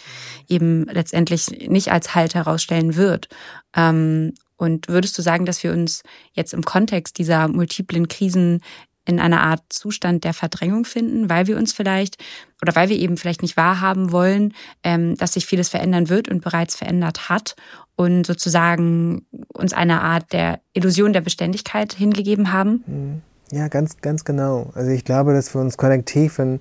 eben 0.48 0.86
letztendlich 0.86 1.68
nicht 1.68 1.92
als 1.92 2.16
Halt 2.16 2.34
herausstellen 2.34 2.96
wird. 2.96 3.28
Ähm, 3.76 4.34
und 4.58 4.88
würdest 4.88 5.18
du 5.18 5.22
sagen, 5.22 5.46
dass 5.46 5.64
wir 5.64 5.72
uns 5.72 6.04
jetzt 6.34 6.54
im 6.54 6.64
Kontext 6.64 7.18
dieser 7.18 7.48
multiplen 7.48 8.08
Krisen 8.08 8.62
in 9.06 9.20
einer 9.20 9.42
Art 9.42 9.62
Zustand 9.70 10.24
der 10.24 10.34
Verdrängung 10.34 10.86
finden, 10.86 11.30
weil 11.30 11.48
wir 11.48 11.58
uns 11.58 11.74
vielleicht 11.74 12.18
oder 12.62 12.76
weil 12.76 12.90
wir 12.90 12.98
eben 12.98 13.18
vielleicht 13.18 13.42
nicht 13.42 13.58
wahrhaben 13.58 14.12
wollen, 14.12 14.54
ähm, 14.84 15.16
dass 15.18 15.34
sich 15.34 15.46
vieles 15.46 15.70
verändern 15.70 16.10
wird 16.10 16.30
und 16.30 16.44
bereits 16.44 16.76
verändert 16.76 17.30
hat 17.30 17.56
und 17.96 18.26
sozusagen 18.26 19.26
uns 19.48 19.74
eine 19.74 20.02
Art 20.02 20.32
der 20.34 20.60
Illusion 20.74 21.14
der 21.14 21.22
Beständigkeit 21.22 21.94
hingegeben 21.94 22.52
haben? 22.52 22.84
Mhm. 22.86 23.22
Ja, 23.52 23.68
ganz, 23.68 23.98
ganz 23.98 24.24
genau. 24.24 24.72
Also 24.76 24.92
ich 24.92 25.04
glaube, 25.04 25.34
dass 25.34 25.54
wir 25.54 25.60
uns 25.60 25.76
kollektiv 25.76 26.40
in, 26.40 26.60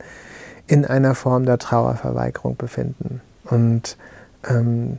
in 0.67 0.85
einer 0.85 1.15
Form 1.15 1.47
der 1.47 1.59
Trauerverweigerung 1.59 2.57
befinden. 2.57 3.21
Und 3.45 3.97
ähm, 4.49 4.99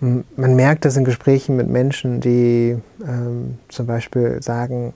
man 0.00 0.56
merkt 0.56 0.84
das 0.84 0.96
in 0.96 1.04
Gesprächen 1.04 1.56
mit 1.56 1.68
Menschen, 1.68 2.20
die 2.20 2.76
ähm, 3.06 3.58
zum 3.68 3.86
Beispiel 3.86 4.42
sagen, 4.42 4.92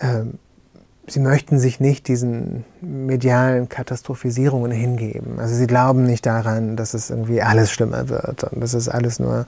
ähm, 0.00 0.38
sie 1.08 1.20
möchten 1.20 1.58
sich 1.58 1.80
nicht 1.80 2.08
diesen 2.08 2.64
medialen 2.80 3.68
Katastrophisierungen 3.68 4.70
hingeben. 4.70 5.38
Also 5.38 5.54
sie 5.54 5.66
glauben 5.66 6.04
nicht 6.04 6.26
daran, 6.26 6.76
dass 6.76 6.94
es 6.94 7.10
irgendwie 7.10 7.42
alles 7.42 7.70
schlimmer 7.70 8.08
wird 8.08 8.44
und 8.44 8.60
das 8.60 8.74
ist 8.74 8.88
alles 8.88 9.18
nur 9.18 9.46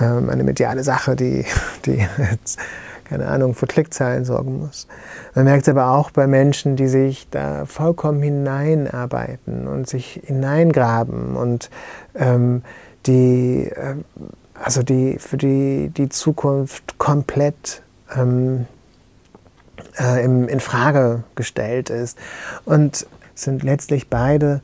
ähm, 0.00 0.30
eine 0.30 0.44
mediale 0.44 0.82
Sache, 0.84 1.16
die, 1.16 1.44
die 1.86 2.06
jetzt, 2.30 2.58
keine 3.04 3.26
Ahnung, 3.26 3.54
für 3.54 3.66
Klickzahlen 3.66 4.24
sorgen 4.24 4.58
muss. 4.58 4.86
Man 5.34 5.44
merkt 5.44 5.62
es 5.62 5.68
aber 5.68 5.92
auch 5.92 6.10
bei 6.10 6.26
Menschen, 6.26 6.76
die 6.76 6.88
sich 6.88 7.28
da 7.30 7.64
vollkommen 7.64 8.22
hineinarbeiten 8.22 9.66
und 9.66 9.88
sich 9.88 10.20
hineingraben 10.24 11.36
und 11.36 11.70
ähm, 12.14 12.62
die, 13.06 13.70
äh, 13.74 13.94
also 14.54 14.82
die 14.82 15.18
für 15.18 15.36
die, 15.36 15.90
die 15.96 16.08
Zukunft 16.08 16.98
komplett 16.98 17.82
ähm, 18.16 18.66
äh, 19.98 20.24
im, 20.24 20.48
in 20.48 20.60
Frage 20.60 21.24
gestellt 21.34 21.90
ist. 21.90 22.18
Und 22.64 23.06
sind 23.34 23.62
letztlich 23.62 24.08
beide, 24.08 24.60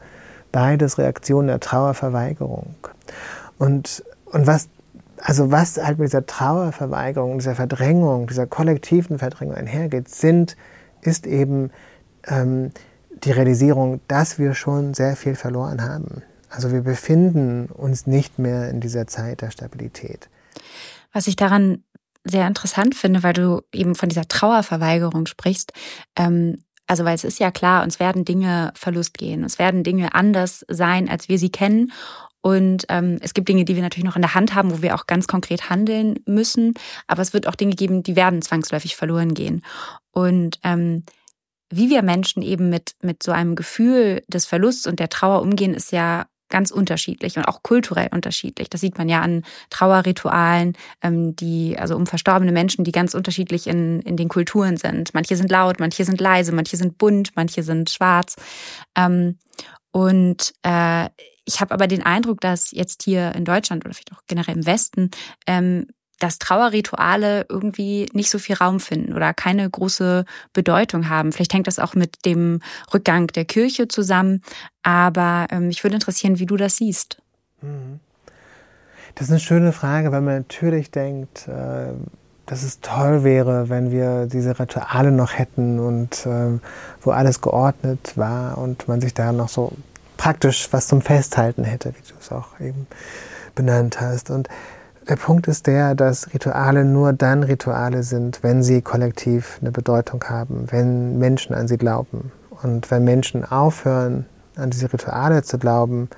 beides 0.52 0.98
Reaktionen 0.98 1.48
der 1.48 1.60
Trauerverweigerung. 1.60 2.74
Und, 3.58 4.04
und 4.26 4.46
was, 4.46 4.68
also 5.18 5.50
was 5.50 5.82
halt 5.82 5.98
mit 5.98 6.08
dieser 6.08 6.26
Trauerverweigerung, 6.26 7.38
dieser 7.38 7.54
Verdrängung, 7.54 8.26
dieser 8.26 8.46
kollektiven 8.46 9.18
Verdrängung 9.18 9.54
einhergeht, 9.54 10.08
sind, 10.08 10.56
ist 11.02 11.26
eben 11.26 11.70
ähm, 12.26 12.72
die 13.10 13.30
Realisierung, 13.30 14.00
dass 14.08 14.38
wir 14.38 14.54
schon 14.54 14.94
sehr 14.94 15.16
viel 15.16 15.34
verloren 15.34 15.82
haben. 15.82 16.22
Also 16.50 16.72
wir 16.72 16.82
befinden 16.82 17.66
uns 17.66 18.06
nicht 18.06 18.38
mehr 18.38 18.70
in 18.70 18.80
dieser 18.80 19.06
Zeit 19.06 19.40
der 19.40 19.50
Stabilität. 19.50 20.28
Was 21.12 21.26
ich 21.26 21.36
daran 21.36 21.82
sehr 22.24 22.46
interessant 22.46 22.94
finde, 22.94 23.22
weil 23.22 23.34
du 23.34 23.62
eben 23.72 23.94
von 23.94 24.08
dieser 24.08 24.26
Trauerverweigerung 24.26 25.26
sprichst. 25.26 25.72
Ähm, 26.16 26.58
also, 26.86 27.04
weil 27.04 27.14
es 27.14 27.24
ist 27.24 27.38
ja 27.38 27.50
klar, 27.50 27.82
uns 27.82 27.98
werden 27.98 28.24
Dinge 28.24 28.72
Verlust 28.74 29.16
gehen. 29.16 29.44
Es 29.44 29.58
werden 29.58 29.84
Dinge 29.84 30.14
anders 30.14 30.64
sein, 30.68 31.08
als 31.08 31.28
wir 31.28 31.38
sie 31.38 31.50
kennen. 31.50 31.92
Und 32.42 32.84
ähm, 32.90 33.18
es 33.22 33.32
gibt 33.32 33.48
Dinge, 33.48 33.64
die 33.64 33.74
wir 33.74 33.82
natürlich 33.82 34.04
noch 34.04 34.16
in 34.16 34.22
der 34.22 34.34
Hand 34.34 34.54
haben, 34.54 34.70
wo 34.70 34.82
wir 34.82 34.94
auch 34.94 35.06
ganz 35.06 35.26
konkret 35.26 35.70
handeln 35.70 36.18
müssen. 36.26 36.74
Aber 37.06 37.22
es 37.22 37.32
wird 37.32 37.46
auch 37.46 37.54
Dinge 37.54 37.74
geben, 37.74 38.02
die 38.02 38.16
werden 38.16 38.42
zwangsläufig 38.42 38.96
verloren 38.96 39.32
gehen. 39.32 39.62
Und 40.10 40.58
ähm, 40.62 41.04
wie 41.70 41.88
wir 41.88 42.02
Menschen 42.02 42.42
eben 42.42 42.68
mit, 42.68 42.96
mit 43.00 43.22
so 43.22 43.32
einem 43.32 43.54
Gefühl 43.54 44.22
des 44.28 44.44
Verlusts 44.44 44.86
und 44.86 45.00
der 45.00 45.08
Trauer 45.08 45.40
umgehen, 45.40 45.72
ist 45.72 45.90
ja 45.90 46.26
ganz 46.54 46.70
unterschiedlich 46.70 47.36
und 47.36 47.46
auch 47.46 47.64
kulturell 47.64 48.10
unterschiedlich. 48.12 48.70
Das 48.70 48.80
sieht 48.80 48.96
man 48.96 49.08
ja 49.08 49.22
an 49.22 49.42
Trauerritualen, 49.70 50.74
ähm, 51.02 51.34
die, 51.34 51.76
also 51.76 51.96
um 51.96 52.06
verstorbene 52.06 52.52
Menschen, 52.52 52.84
die 52.84 52.92
ganz 52.92 53.12
unterschiedlich 53.14 53.66
in, 53.66 54.00
in 54.02 54.16
den 54.16 54.28
Kulturen 54.28 54.76
sind. 54.76 55.14
Manche 55.14 55.34
sind 55.34 55.50
laut, 55.50 55.80
manche 55.80 56.04
sind 56.04 56.20
leise, 56.20 56.52
manche 56.52 56.76
sind 56.76 56.96
bunt, 56.96 57.32
manche 57.34 57.64
sind 57.64 57.90
schwarz. 57.90 58.36
Ähm, 58.94 59.36
und 59.90 60.54
äh, 60.62 61.08
ich 61.44 61.60
habe 61.60 61.74
aber 61.74 61.88
den 61.88 62.04
Eindruck, 62.04 62.40
dass 62.40 62.70
jetzt 62.70 63.02
hier 63.02 63.34
in 63.34 63.44
Deutschland 63.44 63.84
oder 63.84 63.92
vielleicht 63.92 64.12
auch 64.12 64.22
generell 64.28 64.54
im 64.54 64.64
Westen 64.64 65.10
ähm, 65.48 65.88
dass 66.18 66.38
Trauerrituale 66.38 67.46
irgendwie 67.48 68.06
nicht 68.12 68.30
so 68.30 68.38
viel 68.38 68.56
Raum 68.56 68.80
finden 68.80 69.14
oder 69.14 69.34
keine 69.34 69.68
große 69.68 70.24
Bedeutung 70.52 71.08
haben. 71.08 71.32
Vielleicht 71.32 71.54
hängt 71.54 71.66
das 71.66 71.78
auch 71.78 71.94
mit 71.94 72.24
dem 72.24 72.60
Rückgang 72.92 73.26
der 73.28 73.44
Kirche 73.44 73.88
zusammen, 73.88 74.42
aber 74.82 75.46
ähm, 75.50 75.68
mich 75.68 75.82
würde 75.82 75.96
interessieren, 75.96 76.38
wie 76.38 76.46
du 76.46 76.56
das 76.56 76.76
siehst. 76.76 77.18
Mhm. 77.62 78.00
Das 79.14 79.28
ist 79.28 79.30
eine 79.30 79.40
schöne 79.40 79.72
Frage, 79.72 80.10
weil 80.10 80.22
man 80.22 80.38
natürlich 80.38 80.90
denkt, 80.90 81.46
äh, 81.46 81.92
dass 82.46 82.62
es 82.62 82.80
toll 82.80 83.24
wäre, 83.24 83.68
wenn 83.68 83.90
wir 83.90 84.26
diese 84.26 84.58
Rituale 84.58 85.12
noch 85.12 85.38
hätten 85.38 85.78
und 85.78 86.26
äh, 86.26 86.58
wo 87.00 87.10
alles 87.10 87.40
geordnet 87.40 88.12
war 88.16 88.58
und 88.58 88.88
man 88.88 89.00
sich 89.00 89.14
da 89.14 89.32
noch 89.32 89.48
so 89.48 89.72
praktisch 90.16 90.68
was 90.72 90.88
zum 90.88 91.00
Festhalten 91.00 91.64
hätte, 91.64 91.90
wie 91.90 92.08
du 92.08 92.14
es 92.20 92.32
auch 92.32 92.60
eben 92.60 92.86
benannt 93.54 94.00
hast. 94.00 94.30
Und 94.30 94.48
der 95.08 95.16
Punkt 95.16 95.48
ist 95.48 95.66
der, 95.66 95.94
dass 95.94 96.32
Rituale 96.32 96.84
nur 96.84 97.12
dann 97.12 97.42
Rituale 97.42 98.02
sind, 98.02 98.42
wenn 98.42 98.62
sie 98.62 98.82
kollektiv 98.82 99.58
eine 99.60 99.70
Bedeutung 99.70 100.24
haben, 100.24 100.66
wenn 100.70 101.18
Menschen 101.18 101.54
an 101.54 101.68
sie 101.68 101.76
glauben. 101.76 102.32
Und 102.62 102.90
wenn 102.90 103.04
Menschen 103.04 103.44
aufhören, 103.44 104.26
an 104.56 104.70
diese 104.70 104.92
Rituale 104.92 105.42
zu 105.42 105.58
glauben, 105.58 106.08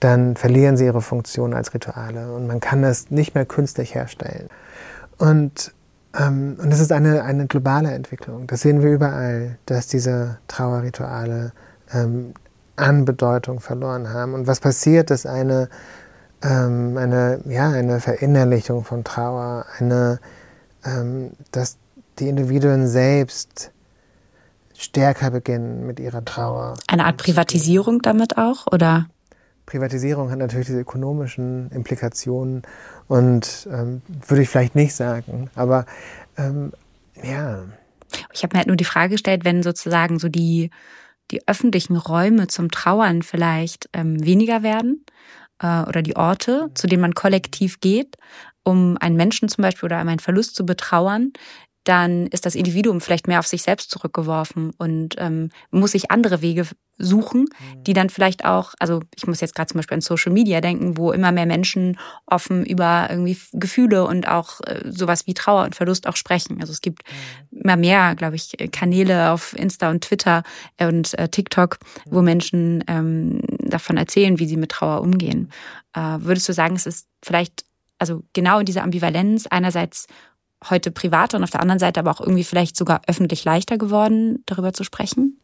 dann 0.00 0.36
verlieren 0.36 0.76
sie 0.76 0.86
ihre 0.86 1.02
Funktion 1.02 1.54
als 1.54 1.74
Rituale. 1.74 2.32
Und 2.32 2.46
man 2.46 2.60
kann 2.60 2.82
das 2.82 3.10
nicht 3.10 3.34
mehr 3.34 3.44
künstlich 3.44 3.94
herstellen. 3.94 4.48
Und, 5.18 5.74
ähm, 6.18 6.56
und 6.62 6.70
das 6.70 6.80
ist 6.80 6.92
eine, 6.92 7.24
eine 7.24 7.46
globale 7.46 7.90
Entwicklung. 7.90 8.46
Das 8.46 8.62
sehen 8.62 8.82
wir 8.82 8.92
überall, 8.92 9.58
dass 9.66 9.86
diese 9.86 10.38
Trauerrituale 10.48 11.52
ähm, 11.92 12.34
an 12.76 13.04
Bedeutung 13.04 13.60
verloren 13.60 14.12
haben. 14.12 14.34
Und 14.34 14.46
was 14.46 14.60
passiert, 14.60 15.10
ist 15.10 15.26
eine 15.26 15.68
ähm, 16.44 16.96
eine, 16.96 17.40
ja, 17.46 17.70
eine 17.70 18.00
Verinnerlichung 18.00 18.84
von 18.84 19.02
Trauer, 19.02 19.64
eine, 19.78 20.20
ähm, 20.84 21.32
dass 21.50 21.78
die 22.18 22.28
Individuen 22.28 22.86
selbst 22.86 23.72
stärker 24.76 25.30
beginnen 25.30 25.86
mit 25.86 25.98
ihrer 25.98 26.24
Trauer. 26.24 26.74
Eine 26.86 27.06
Art 27.06 27.16
Privatisierung 27.16 28.02
damit 28.02 28.36
auch, 28.36 28.66
oder? 28.72 29.06
Privatisierung 29.66 30.30
hat 30.30 30.38
natürlich 30.38 30.66
diese 30.66 30.80
ökonomischen 30.80 31.70
Implikationen 31.70 32.62
und 33.08 33.66
ähm, 33.72 34.02
würde 34.26 34.42
ich 34.42 34.50
vielleicht 34.50 34.74
nicht 34.74 34.94
sagen, 34.94 35.48
aber 35.54 35.86
ähm, 36.36 36.72
ja. 37.22 37.62
Ich 38.32 38.42
habe 38.42 38.54
mir 38.54 38.58
halt 38.58 38.68
nur 38.68 38.76
die 38.76 38.84
Frage 38.84 39.12
gestellt, 39.12 39.44
wenn 39.44 39.62
sozusagen 39.62 40.18
so 40.18 40.28
die, 40.28 40.70
die 41.30 41.48
öffentlichen 41.48 41.96
Räume 41.96 42.48
zum 42.48 42.70
Trauern 42.70 43.22
vielleicht 43.22 43.88
ähm, 43.94 44.22
weniger 44.24 44.62
werden 44.62 45.04
äh, 45.64 45.88
oder 45.88 46.02
die 46.02 46.16
Orte, 46.16 46.70
zu 46.74 46.86
denen 46.86 47.00
man 47.00 47.14
kollektiv 47.14 47.80
geht, 47.80 48.16
um 48.62 48.96
einen 49.00 49.16
Menschen 49.16 49.48
zum 49.48 49.62
Beispiel 49.62 49.86
oder 49.86 49.98
einen 49.98 50.18
Verlust 50.18 50.54
zu 50.54 50.66
betrauern, 50.66 51.32
dann 51.84 52.26
ist 52.28 52.46
das 52.46 52.54
Individuum 52.54 53.00
vielleicht 53.00 53.28
mehr 53.28 53.38
auf 53.38 53.46
sich 53.46 53.62
selbst 53.62 53.90
zurückgeworfen 53.90 54.72
und 54.78 55.16
ähm, 55.18 55.50
muss 55.70 55.92
sich 55.92 56.10
andere 56.10 56.42
Wege 56.42 56.66
suchen, 56.96 57.46
die 57.86 57.92
dann 57.92 58.08
vielleicht 58.08 58.44
auch, 58.44 58.74
also 58.78 59.00
ich 59.16 59.26
muss 59.26 59.40
jetzt 59.40 59.54
gerade 59.54 59.68
zum 59.68 59.78
Beispiel 59.78 59.96
an 59.96 60.00
Social 60.00 60.32
Media 60.32 60.60
denken, 60.60 60.96
wo 60.96 61.12
immer 61.12 61.32
mehr 61.32 61.46
Menschen 61.46 61.98
offen 62.26 62.64
über 62.64 63.08
irgendwie 63.10 63.36
Gefühle 63.52 64.06
und 64.06 64.28
auch 64.28 64.60
äh, 64.60 64.80
sowas 64.90 65.26
wie 65.26 65.34
Trauer 65.34 65.64
und 65.64 65.74
Verlust 65.74 66.06
auch 66.06 66.16
sprechen. 66.16 66.60
Also 66.60 66.72
es 66.72 66.80
gibt 66.80 67.02
immer 67.50 67.76
mehr, 67.76 68.14
glaube 68.14 68.36
ich, 68.36 68.56
Kanäle 68.70 69.32
auf 69.32 69.56
Insta 69.58 69.90
und 69.90 70.04
Twitter 70.04 70.44
und 70.80 71.18
äh, 71.18 71.28
TikTok, 71.28 71.78
wo 72.06 72.22
Menschen 72.22 72.84
ähm, 72.86 73.40
davon 73.58 73.96
erzählen, 73.96 74.38
wie 74.38 74.46
sie 74.46 74.56
mit 74.56 74.70
Trauer 74.70 75.00
umgehen. 75.00 75.50
Äh, 75.94 76.18
würdest 76.20 76.48
du 76.48 76.52
sagen, 76.52 76.76
es 76.76 76.86
ist 76.86 77.08
vielleicht 77.22 77.64
also 77.98 78.22
genau 78.32 78.58
in 78.58 78.66
dieser 78.66 78.82
Ambivalenz 78.82 79.46
einerseits 79.46 80.06
heute 80.70 80.90
privater 80.90 81.36
und 81.36 81.44
auf 81.44 81.50
der 81.50 81.60
anderen 81.60 81.78
Seite 81.78 82.00
aber 82.00 82.10
auch 82.10 82.20
irgendwie 82.20 82.44
vielleicht 82.44 82.76
sogar 82.76 83.02
öffentlich 83.06 83.44
leichter 83.44 83.78
geworden, 83.78 84.42
darüber 84.46 84.72
zu 84.72 84.84
sprechen? 84.84 85.38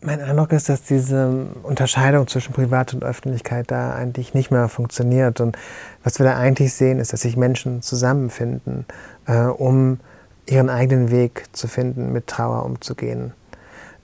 Mein 0.00 0.20
Eindruck 0.20 0.52
ist, 0.52 0.68
dass 0.68 0.84
diese 0.84 1.46
Unterscheidung 1.64 2.28
zwischen 2.28 2.52
Privat 2.52 2.94
und 2.94 3.02
Öffentlichkeit 3.02 3.70
da 3.70 3.94
eigentlich 3.94 4.32
nicht 4.32 4.52
mehr 4.52 4.68
funktioniert. 4.68 5.40
Und 5.40 5.58
was 6.04 6.20
wir 6.20 6.26
da 6.26 6.36
eigentlich 6.36 6.72
sehen, 6.72 7.00
ist, 7.00 7.12
dass 7.12 7.22
sich 7.22 7.36
Menschen 7.36 7.82
zusammenfinden, 7.82 8.86
äh, 9.26 9.40
um 9.40 9.98
ihren 10.46 10.70
eigenen 10.70 11.10
Weg 11.10 11.46
zu 11.52 11.66
finden, 11.66 12.12
mit 12.12 12.28
Trauer 12.28 12.64
umzugehen. 12.64 13.32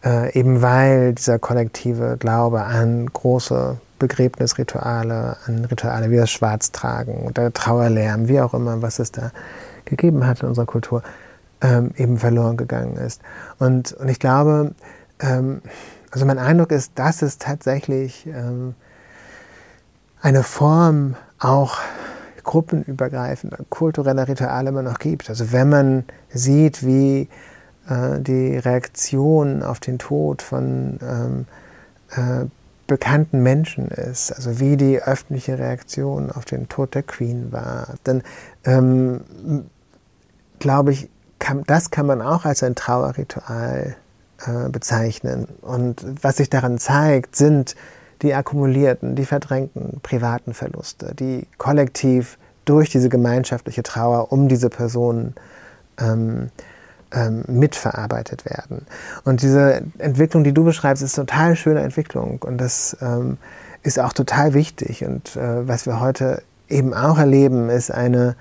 Äh, 0.04 0.36
eben 0.36 0.62
weil 0.62 1.14
dieser 1.14 1.38
kollektive 1.38 2.16
Glaube 2.18 2.64
an 2.64 3.06
große 3.06 3.78
Begräbnisrituale, 4.00 5.36
an 5.46 5.64
Rituale 5.64 6.10
wie 6.10 6.16
das 6.16 6.30
Schwarztragen 6.30 7.26
oder 7.26 7.52
Trauerlärm, 7.52 8.28
wie 8.28 8.40
auch 8.40 8.52
immer, 8.52 8.82
was 8.82 8.98
es 8.98 9.12
da 9.12 9.30
gegeben 9.84 10.26
hat 10.26 10.42
in 10.42 10.48
unserer 10.48 10.66
Kultur, 10.66 11.02
ähm, 11.60 11.92
eben 11.96 12.18
verloren 12.18 12.56
gegangen 12.56 12.96
ist. 12.96 13.22
Und, 13.58 13.92
und 13.92 14.08
ich 14.08 14.18
glaube, 14.18 14.74
ähm, 15.20 15.62
also 16.10 16.26
mein 16.26 16.38
Eindruck 16.38 16.70
ist, 16.70 16.92
dass 16.96 17.22
es 17.22 17.38
tatsächlich 17.38 18.26
ähm, 18.26 18.74
eine 20.20 20.42
Form 20.42 21.16
auch 21.38 21.78
gruppenübergreifender 22.44 23.58
kultureller 23.68 24.28
Rituale 24.28 24.68
immer 24.68 24.82
noch 24.82 24.98
gibt. 24.98 25.28
Also 25.28 25.50
wenn 25.50 25.68
man 25.68 26.04
sieht, 26.28 26.86
wie 26.86 27.28
äh, 27.88 28.20
die 28.20 28.56
Reaktion 28.56 29.62
auf 29.62 29.80
den 29.80 29.98
Tod 29.98 30.42
von 30.42 30.98
ähm, 31.02 31.46
äh, 32.10 32.46
bekannten 32.86 33.42
Menschen 33.42 33.88
ist, 33.88 34.30
also 34.30 34.60
wie 34.60 34.76
die 34.76 35.00
öffentliche 35.00 35.58
Reaktion 35.58 36.30
auf 36.30 36.44
den 36.44 36.68
Tod 36.68 36.94
der 36.94 37.02
Queen 37.02 37.50
war, 37.50 37.94
dann 38.04 38.22
ähm, 38.64 39.20
glaube 40.64 40.92
ich, 40.92 41.10
kann, 41.38 41.62
das 41.66 41.90
kann 41.90 42.06
man 42.06 42.22
auch 42.22 42.46
als 42.46 42.62
ein 42.62 42.74
Trauerritual 42.74 43.96
äh, 44.46 44.68
bezeichnen. 44.70 45.46
Und 45.60 46.02
was 46.22 46.38
sich 46.38 46.48
daran 46.48 46.78
zeigt, 46.78 47.36
sind 47.36 47.76
die 48.22 48.32
akkumulierten, 48.32 49.14
die 49.14 49.26
verdrängten 49.26 50.00
privaten 50.02 50.54
Verluste, 50.54 51.14
die 51.14 51.46
kollektiv 51.58 52.38
durch 52.64 52.88
diese 52.88 53.10
gemeinschaftliche 53.10 53.82
Trauer 53.82 54.32
um 54.32 54.48
diese 54.48 54.70
Personen 54.70 55.34
ähm, 56.00 56.48
ähm, 57.12 57.44
mitverarbeitet 57.46 58.46
werden. 58.46 58.86
Und 59.24 59.42
diese 59.42 59.82
Entwicklung, 59.98 60.44
die 60.44 60.54
du 60.54 60.64
beschreibst, 60.64 61.02
ist 61.02 61.14
total 61.14 61.56
schöne 61.56 61.82
Entwicklung 61.82 62.38
und 62.40 62.56
das 62.56 62.96
ähm, 63.02 63.36
ist 63.82 64.00
auch 64.00 64.14
total 64.14 64.54
wichtig. 64.54 65.04
Und 65.04 65.36
äh, 65.36 65.68
was 65.68 65.84
wir 65.84 66.00
heute 66.00 66.42
eben 66.70 66.94
auch 66.94 67.18
erleben, 67.18 67.68
ist 67.68 67.90
eine, 67.90 68.34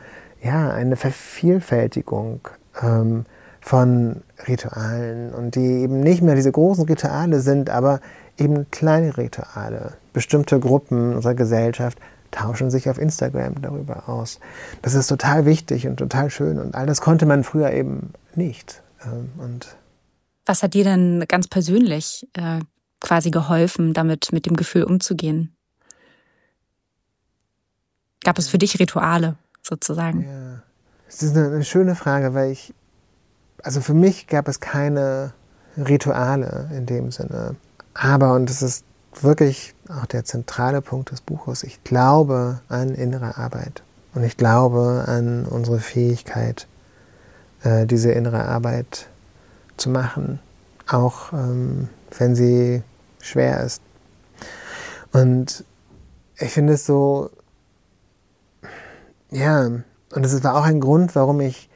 ja, 0.44 0.72
eine 0.72 0.96
Vervielfältigung 0.96 2.48
ähm, 2.82 3.26
von 3.62 4.22
Ritualen 4.48 5.34
und 5.34 5.56
die 5.56 5.82
eben 5.82 6.02
nicht 6.02 6.22
mehr 6.22 6.36
diese 6.36 6.52
großen 6.52 6.84
Rituale 6.86 7.40
sind, 7.40 7.70
aber 7.70 8.02
eben 8.38 8.70
kleine 8.70 9.18
Rituale. 9.18 9.94
Bestimmte 10.12 10.60
Gruppen 10.60 11.16
unserer 11.16 11.34
Gesellschaft 11.34 11.98
tauschen 12.32 12.70
sich 12.72 12.90
auf 12.90 12.98
Instagram 12.98 13.62
darüber 13.62 14.10
aus. 14.10 14.40
Das 14.82 14.96
ist 14.96 15.08
total 15.08 15.46
wichtig 15.46 15.88
und 15.88 15.98
total 15.98 16.30
schön 16.30 16.60
und 16.60 16.76
all 16.76 16.86
das 16.86 17.00
konnte 17.00 17.26
man 17.26 17.44
früher 17.44 17.72
eben 17.72 18.12
nicht. 18.36 18.82
Ähm, 19.06 19.32
und 19.38 19.76
Was 20.46 20.62
hat 20.62 20.74
dir 20.74 20.84
denn 20.84 21.24
ganz 21.28 21.48
persönlich 21.48 22.28
äh, 22.34 22.60
quasi 23.00 23.32
geholfen, 23.32 23.94
damit 23.94 24.34
mit 24.34 24.46
dem 24.46 24.58
Gefühl 24.58 24.84
umzugehen? 24.84 25.56
Gab 28.26 28.38
es 28.38 28.48
für 28.48 28.58
dich 28.58 28.80
Rituale 28.80 29.38
sozusagen? 29.64 30.22
Ja, 30.22 30.64
es 31.08 31.24
ist 31.24 31.36
eine, 31.36 31.48
eine 31.48 31.64
schöne 31.64 31.96
Frage, 31.96 32.34
weil 32.34 32.52
ich, 32.52 32.74
also 33.62 33.82
für 33.82 33.94
mich 33.94 34.28
gab 34.28 34.48
es 34.48 34.60
keine 34.60 35.34
Rituale 35.78 36.70
in 36.76 36.86
dem 36.86 37.12
Sinne. 37.12 37.56
Aber, 37.94 38.34
und 38.34 38.50
das 38.50 38.62
ist 38.62 38.86
wirklich 39.22 39.76
auch 39.90 40.06
der 40.06 40.26
zentrale 40.26 40.82
Punkt 40.82 41.12
des 41.12 41.22
Buches, 41.22 41.64
ich 41.64 41.84
glaube 41.84 42.62
an 42.70 42.90
innere 42.90 43.38
Arbeit. 43.38 43.84
Und 44.16 44.24
ich 44.24 44.38
glaube 44.38 45.06
an 45.08 45.46
unsere 45.46 45.80
Fähigkeit, 45.80 46.68
äh, 47.64 47.86
diese 47.86 48.12
innere 48.12 48.46
Arbeit 48.46 49.08
zu 49.78 49.90
machen, 49.90 50.40
auch 50.88 51.34
ähm, 51.34 51.90
wenn 52.18 52.36
sie 52.36 52.84
schwer 53.20 53.64
ist. 53.64 53.82
Und 55.12 55.64
ich 56.38 56.52
finde 56.52 56.74
es 56.74 56.86
so, 56.86 57.32
ja, 59.34 59.66
und 59.66 60.26
es 60.26 60.44
war 60.44 60.56
auch 60.56 60.64
ein 60.64 60.80
Grund, 60.80 61.16
warum 61.16 61.42
ich 61.42 61.70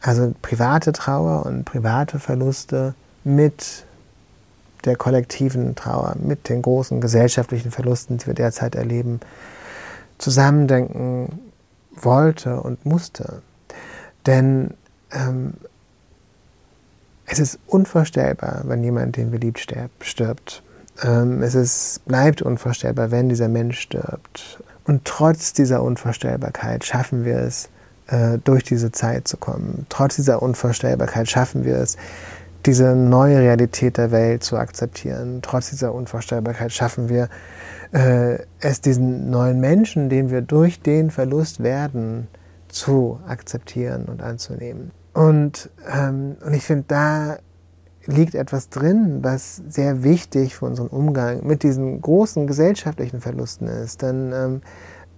also 0.00 0.34
private 0.42 0.92
Trauer 0.92 1.46
und 1.46 1.64
private 1.64 2.18
Verluste 2.18 2.94
mit 3.24 3.84
der 4.84 4.96
kollektiven 4.96 5.74
Trauer, 5.74 6.16
mit 6.18 6.48
den 6.48 6.60
großen 6.60 7.00
gesellschaftlichen 7.00 7.70
Verlusten, 7.70 8.18
die 8.18 8.26
wir 8.26 8.34
derzeit 8.34 8.74
erleben, 8.74 9.20
zusammendenken 10.18 11.40
wollte 11.94 12.60
und 12.60 12.84
musste. 12.84 13.42
Denn 14.26 14.74
ähm, 15.12 15.54
es 17.26 17.38
ist 17.38 17.58
unvorstellbar, 17.66 18.62
wenn 18.64 18.82
jemand, 18.82 19.16
den 19.16 19.32
wir 19.32 19.38
lieb, 19.38 19.58
stirbt. 19.58 20.62
Ähm, 21.02 21.42
es 21.42 21.54
ist, 21.54 22.04
bleibt 22.06 22.42
unvorstellbar, 22.42 23.10
wenn 23.10 23.28
dieser 23.28 23.48
Mensch 23.48 23.80
stirbt. 23.80 24.62
Und 24.84 25.04
trotz 25.04 25.52
dieser 25.52 25.82
Unvorstellbarkeit 25.82 26.84
schaffen 26.84 27.24
wir 27.24 27.36
es, 27.38 27.68
äh, 28.08 28.38
durch 28.42 28.64
diese 28.64 28.92
Zeit 28.92 29.28
zu 29.28 29.36
kommen. 29.36 29.86
Trotz 29.88 30.16
dieser 30.16 30.42
Unvorstellbarkeit 30.42 31.28
schaffen 31.28 31.64
wir 31.64 31.76
es, 31.76 31.96
diese 32.66 32.94
neue 32.94 33.38
Realität 33.38 33.96
der 33.96 34.10
Welt 34.10 34.44
zu 34.44 34.56
akzeptieren. 34.56 35.40
Trotz 35.42 35.70
dieser 35.70 35.94
Unvorstellbarkeit 35.94 36.72
schaffen 36.72 37.08
wir 37.08 37.28
äh, 37.92 38.38
es, 38.60 38.80
diesen 38.80 39.30
neuen 39.30 39.60
Menschen, 39.60 40.08
den 40.08 40.30
wir 40.30 40.42
durch 40.42 40.80
den 40.80 41.10
Verlust 41.10 41.62
werden, 41.62 42.28
zu 42.68 43.20
akzeptieren 43.26 44.06
und 44.06 44.22
anzunehmen. 44.22 44.92
Und, 45.12 45.70
ähm, 45.92 46.36
und 46.44 46.54
ich 46.54 46.64
finde, 46.64 46.84
da 46.88 47.36
liegt 48.06 48.34
etwas 48.34 48.68
drin, 48.68 49.18
was 49.22 49.62
sehr 49.68 50.02
wichtig 50.02 50.56
für 50.56 50.66
unseren 50.66 50.88
Umgang 50.88 51.46
mit 51.46 51.62
diesen 51.62 52.00
großen 52.00 52.46
gesellschaftlichen 52.46 53.20
Verlusten 53.20 53.68
ist. 53.68 54.02
Denn 54.02 54.32
ähm, 54.32 54.62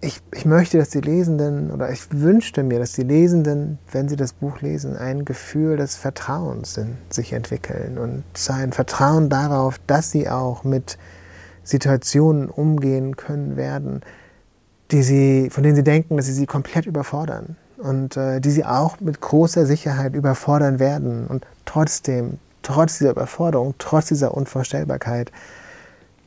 ich, 0.01 0.21
ich 0.35 0.45
möchte, 0.45 0.77
dass 0.79 0.91
die 0.91 1.01
Lesenden, 1.01 1.71
oder 1.71 1.91
ich 1.91 2.13
wünschte 2.13 2.63
mir, 2.63 2.79
dass 2.79 2.93
die 2.93 3.03
Lesenden, 3.03 3.79
wenn 3.91 4.09
sie 4.09 4.17
das 4.17 4.35
Buch 4.35 4.61
lesen, 4.61 4.97
ein 4.97 5.25
Gefühl 5.25 5.79
des 5.79 5.97
Vertrauens 5.97 6.77
in 6.77 6.99
sich 7.09 7.33
entwickeln 7.33 7.97
und 7.97 8.23
ein 8.51 8.73
Vertrauen 8.73 9.31
darauf, 9.31 9.81
dass 9.87 10.11
sie 10.11 10.29
auch 10.29 10.63
mit 10.63 10.99
Situationen 11.63 12.51
umgehen 12.51 13.17
können 13.17 13.57
werden, 13.57 14.03
die 14.91 15.03
sie, 15.03 15.49
von 15.51 15.63
denen 15.63 15.77
sie 15.77 15.85
denken, 15.85 16.17
dass 16.19 16.27
sie 16.27 16.33
sie 16.33 16.47
komplett 16.47 16.85
überfordern 16.85 17.57
und 17.79 18.17
äh, 18.17 18.41
die 18.41 18.51
sie 18.51 18.65
auch 18.65 19.01
mit 19.01 19.21
großer 19.21 19.65
Sicherheit 19.65 20.15
überfordern 20.15 20.79
werden. 20.79 21.27
Und 21.27 21.47
trotzdem, 21.65 22.39
trotz 22.65 22.99
dieser 22.99 23.13
Überforderung, 23.13 23.75
trotz 23.79 24.07
dieser 24.07 24.35
Unvorstellbarkeit, 24.35 25.31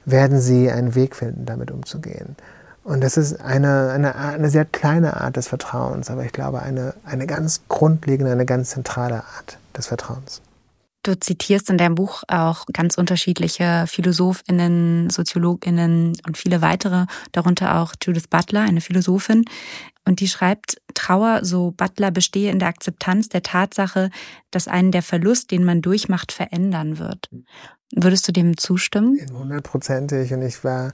werden 0.06 0.40
sie 0.40 0.72
einen 0.72 0.96
Weg 0.96 1.18
finden, 1.18 1.46
damit 1.46 1.70
umzugehen. 1.70 2.38
Und 2.86 3.02
das 3.04 3.18
ist 3.18 3.42
eine, 3.42 3.92
eine, 3.92 4.16
eine 4.16 4.50
sehr 4.50 4.64
kleine 4.64 5.20
Art 5.20 5.36
des 5.36 5.50
Vertrauens, 5.50 6.10
aber 6.10 6.24
ich 6.24 6.32
glaube 6.32 6.62
eine, 6.62 6.94
eine 7.04 7.28
ganz 7.28 7.64
grundlegende, 7.68 8.32
eine 8.32 8.46
ganz 8.46 8.70
zentrale 8.70 9.16
Art 9.16 9.58
des 9.76 9.88
Vertrauens. 9.88 10.42
Du 11.04 11.18
zitierst 11.20 11.70
in 11.70 11.78
deinem 11.78 11.96
Buch 11.96 12.24
auch 12.28 12.66
ganz 12.72 12.98
unterschiedliche 12.98 13.86
Philosophinnen, 13.88 15.10
Soziologinnen 15.10 16.18
und 16.26 16.38
viele 16.38 16.62
weitere, 16.62 17.06
darunter 17.34 17.80
auch 17.80 17.94
Judith 18.02 18.28
Butler, 18.30 18.62
eine 18.62 18.82
Philosophin. 18.82 19.46
Und 20.08 20.22
die 20.22 20.30
schreibt, 20.30 20.82
Trauer, 20.94 21.42
so 21.44 21.72
Butler, 21.72 22.12
bestehe 22.12 22.50
in 22.50 22.60
der 22.60 22.70
Akzeptanz 22.70 23.28
der 23.28 23.44
Tatsache, 23.44 24.10
dass 24.52 24.70
einen 24.70 24.94
der 24.94 25.04
Verlust, 25.04 25.52
den 25.52 25.66
man 25.66 25.82
durchmacht, 25.82 26.32
verändern 26.32 26.98
wird. 26.98 27.30
Würdest 27.94 28.26
du 28.28 28.32
dem 28.32 28.58
zustimmen? 28.58 29.20
Hundertprozentig. 29.34 30.34
Und 30.34 30.44
ich 30.44 30.64
war 30.64 30.94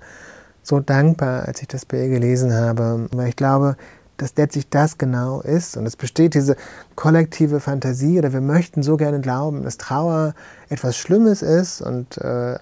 so 0.63 0.79
dankbar, 0.79 1.47
als 1.47 1.61
ich 1.61 1.67
das 1.67 1.85
ihr 1.91 2.09
gelesen 2.09 2.53
habe, 2.53 3.07
weil 3.11 3.29
ich 3.29 3.35
glaube, 3.35 3.77
dass 4.17 4.35
letztlich 4.35 4.67
das 4.69 4.97
genau 4.97 5.41
ist. 5.41 5.77
Und 5.77 5.85
es 5.85 5.95
besteht 5.95 6.33
diese 6.33 6.55
kollektive 6.95 7.59
Fantasie, 7.59 8.17
oder 8.17 8.33
wir 8.33 8.41
möchten 8.41 8.81
so 8.81 8.97
gerne 8.97 9.21
glauben, 9.21 9.61
dass 9.61 9.77
Trauer 9.77 10.33
etwas 10.69 10.97
Schlimmes 10.97 11.43
ist 11.43 11.81
und 11.81 12.17
äh, 12.17 12.57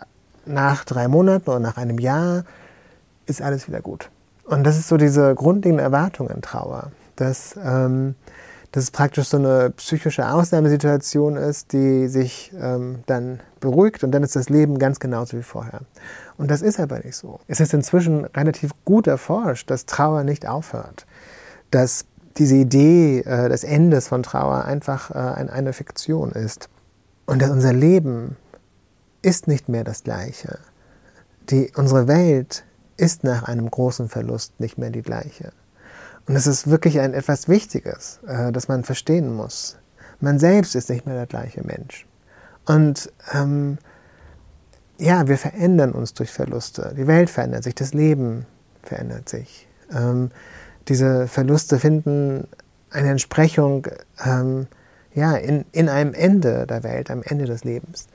nach 0.45 0.83
drei 0.83 1.07
Monaten 1.07 1.49
oder 1.49 1.59
nach 1.59 1.77
einem 1.77 1.97
Jahr 1.97 2.43
ist 3.25 3.41
alles 3.41 3.69
wieder 3.69 3.81
gut. 3.81 4.09
Und 4.45 4.63
das 4.63 4.77
ist 4.77 4.87
so 4.87 4.97
diese 4.97 5.35
grundlegende 5.35 5.83
Erwartung 5.83 6.29
an 6.29 6.41
Trauer, 6.41 6.91
dass, 7.15 7.55
ähm, 7.63 8.15
dass 8.71 8.85
es 8.85 8.91
praktisch 8.91 9.27
so 9.27 9.37
eine 9.37 9.69
psychische 9.71 10.27
Ausnahmesituation 10.29 11.37
ist, 11.37 11.73
die 11.73 12.07
sich 12.07 12.51
ähm, 12.59 13.03
dann 13.05 13.39
beruhigt 13.59 14.03
und 14.03 14.11
dann 14.11 14.23
ist 14.23 14.35
das 14.35 14.49
Leben 14.49 14.79
ganz 14.79 14.99
genauso 14.99 15.37
wie 15.37 15.43
vorher. 15.43 15.81
Und 16.37 16.49
das 16.49 16.61
ist 16.61 16.79
aber 16.79 16.99
nicht 16.99 17.15
so. 17.15 17.39
Es 17.47 17.59
ist 17.59 17.73
inzwischen 17.73 18.25
relativ 18.25 18.71
gut 18.83 19.07
erforscht, 19.07 19.69
dass 19.69 19.85
Trauer 19.85 20.23
nicht 20.23 20.47
aufhört 20.47 21.05
dass 21.71 22.05
diese 22.37 22.55
Idee 22.55 23.21
äh, 23.21 23.49
des 23.49 23.63
Endes 23.63 24.07
von 24.09 24.23
Trauer 24.23 24.65
einfach 24.65 25.11
äh, 25.11 25.13
eine 25.49 25.73
Fiktion 25.73 26.31
ist. 26.31 26.69
Und 27.25 27.41
dass 27.41 27.49
unser 27.49 27.73
Leben 27.73 28.37
ist 29.21 29.47
nicht 29.47 29.69
mehr 29.69 29.83
das 29.83 30.03
gleiche. 30.03 30.59
Die, 31.49 31.71
unsere 31.75 32.07
Welt 32.07 32.63
ist 33.01 33.23
nach 33.23 33.43
einem 33.43 33.69
großen 33.69 34.09
Verlust 34.09 34.59
nicht 34.59 34.77
mehr 34.77 34.91
die 34.91 35.01
gleiche. 35.01 35.51
Und 36.27 36.35
es 36.35 36.45
ist 36.45 36.69
wirklich 36.69 36.99
ein 36.99 37.15
etwas 37.15 37.49
Wichtiges, 37.49 38.19
äh, 38.27 38.51
das 38.51 38.67
man 38.67 38.83
verstehen 38.83 39.33
muss. 39.33 39.77
Man 40.19 40.37
selbst 40.37 40.75
ist 40.75 40.89
nicht 40.89 41.07
mehr 41.07 41.15
der 41.15 41.25
gleiche 41.25 41.63
Mensch. 41.63 42.05
Und 42.65 43.11
ähm, 43.33 43.79
ja, 44.99 45.27
wir 45.27 45.39
verändern 45.39 45.93
uns 45.93 46.13
durch 46.13 46.31
Verluste. 46.31 46.93
Die 46.95 47.07
Welt 47.07 47.31
verändert 47.31 47.63
sich, 47.63 47.73
das 47.73 47.95
Leben 47.95 48.45
verändert 48.83 49.27
sich. 49.27 49.67
Ähm, 49.91 50.29
diese 50.87 51.27
Verluste 51.27 51.79
finden 51.79 52.47
eine 52.91 53.09
Entsprechung 53.09 53.87
ähm, 54.23 54.67
ja, 55.15 55.35
in, 55.35 55.65
in 55.71 55.89
einem 55.89 56.13
Ende 56.13 56.67
der 56.67 56.83
Welt, 56.83 57.09
am 57.09 57.23
Ende 57.23 57.45
des 57.45 57.63
Lebens. 57.63 58.07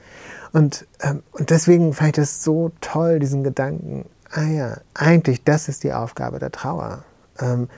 Und, 0.53 0.87
ähm, 1.01 1.25
und 1.33 1.51
deswegen 1.51 1.93
fand 1.93 2.11
ich 2.11 2.23
das 2.23 2.45
so 2.45 2.71
toll, 2.81 3.19
diesen 3.19 3.43
Gedanken, 3.43 4.07
ah 4.37 4.45
ja, 4.45 4.77
eigentlich 4.95 5.43
das 5.45 5.69
ist 5.69 5.83
die 5.83 5.93
Aufgabe 5.93 6.39
der 6.39 6.53
Trauer, 6.53 7.05
ähm, 7.41 7.69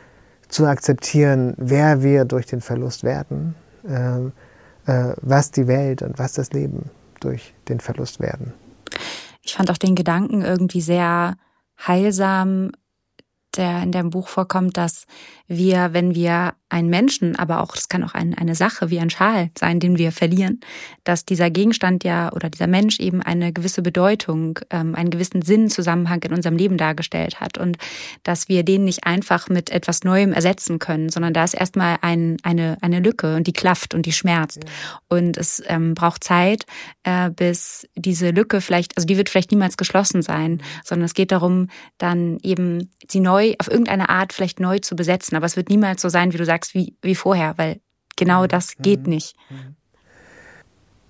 zu 0.49 0.67
akzeptieren, 0.67 1.55
wer 1.57 2.03
wir 2.03 2.25
durch 2.25 2.47
den 2.47 2.61
Verlust 2.61 3.05
werden, 3.05 3.55
ähm, 3.87 4.33
äh, 4.87 5.13
was 5.21 5.51
die 5.51 5.69
Welt 5.69 6.03
und 6.03 6.19
was 6.19 6.33
das 6.33 6.53
Leben 6.53 6.91
durch 7.21 7.55
den 7.69 7.81
Verlust 7.81 8.21
werden. 8.21 8.55
Ich 9.43 9.55
fand 9.55 9.71
auch 9.71 9.77
den 9.77 9.95
Gedanken 9.95 10.43
irgendwie 10.43 10.81
sehr 10.81 11.37
heilsam, 11.87 12.73
der 13.57 13.83
in 13.83 13.93
dem 13.93 14.11
Buch 14.11 14.29
vorkommt, 14.29 14.77
dass 14.77 15.07
wir, 15.47 15.93
wenn 15.93 16.15
wir 16.15 16.55
einen 16.71 16.91
Menschen, 16.91 17.37
aber 17.37 17.63
auch, 17.63 17.75
es 17.75 17.89
kann 17.89 18.05
auch 18.05 18.15
ein, 18.15 18.35
eine 18.35 18.55
Sache 18.55 18.91
wie 18.91 18.99
ein 18.99 19.11
Schal 19.11 19.51
sein, 19.59 19.81
den 19.81 19.97
wir 19.97 20.13
verlieren, 20.13 20.61
dass 21.05 21.25
dieser 21.25 21.51
Gegenstand 21.51 22.05
ja 22.05 22.31
oder 22.33 22.51
dieser 22.51 22.67
Mensch 22.67 23.01
eben 23.01 23.23
eine 23.23 23.53
gewisse 23.53 23.81
Bedeutung, 23.81 24.59
ähm, 24.71 24.95
einen 24.95 25.11
gewissen 25.11 25.43
Sinn, 25.43 25.71
Zusammenhang 25.71 26.23
in 26.23 26.35
unserem 26.35 26.57
Leben 26.57 26.77
dargestellt 26.77 27.41
hat 27.41 27.57
und 27.57 27.79
dass 28.23 28.49
wir 28.49 28.65
den 28.65 28.85
nicht 28.85 29.05
einfach 29.05 29.49
mit 29.49 29.71
etwas 29.71 30.05
Neuem 30.05 30.33
ersetzen 30.33 30.79
können, 30.79 31.09
sondern 31.09 31.33
da 31.33 31.45
ist 31.45 31.55
erstmal 31.55 31.99
ein, 32.03 32.37
eine, 32.43 32.77
eine 32.83 33.01
Lücke 33.01 33.37
und 33.37 33.47
die 33.47 33.53
klafft 33.53 33.95
und 33.95 34.05
die 34.05 34.13
schmerzt. 34.13 34.65
Ja. 34.65 35.01
Und 35.09 35.37
es 35.39 35.63
ähm, 35.67 35.95
braucht 35.95 36.23
Zeit, 36.23 36.67
äh, 37.05 37.31
bis 37.31 37.89
diese 37.95 38.31
Lücke 38.31 38.61
vielleicht, 38.61 38.97
also 38.97 39.07
die 39.07 39.17
wird 39.17 39.31
vielleicht 39.31 39.51
niemals 39.51 39.77
geschlossen 39.79 40.21
sein, 40.21 40.53
mhm. 40.53 40.61
sondern 40.85 41.07
es 41.07 41.15
geht 41.15 41.33
darum, 41.33 41.69
dann 41.97 42.39
eben 42.43 42.91
sie 43.11 43.21
neu, 43.21 43.55
auf 43.59 43.71
irgendeine 43.71 44.11
Art 44.11 44.33
vielleicht 44.35 44.61
neu 44.61 44.79
zu 44.81 44.97
besetzen. 44.97 45.37
Aber 45.37 45.47
es 45.47 45.57
wird 45.57 45.71
niemals 45.71 46.03
so 46.03 46.09
sein, 46.09 46.33
wie 46.33 46.37
du 46.37 46.45
sagst, 46.45 46.58
sagst 46.59 46.75
wie, 46.75 46.97
wie 47.03 47.15
vorher, 47.15 47.57
weil 47.57 47.81
genau 48.17 48.43
mhm. 48.43 48.49
das 48.49 48.77
geht 48.79 49.05
mhm. 49.05 49.11
nicht. 49.11 49.37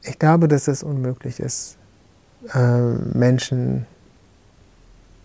Ich 0.02 0.18
glaube, 0.18 0.48
dass 0.48 0.68
es 0.68 0.82
unmöglich 0.82 1.40
ist, 1.40 1.76
äh, 2.54 2.80
Menschen, 3.14 3.86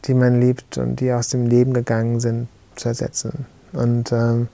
die 0.06 0.14
man 0.14 0.40
liebt 0.42 0.78
und 0.78 1.00
die 1.00 1.12
aus 1.12 1.30
dem 1.30 1.46
Leben 1.46 1.74
gegangen 1.74 2.20
sind, 2.20 2.48
zu 2.76 2.90
ersetzen. 2.90 3.46
Und, 3.72 4.12
ähm, 4.12 4.48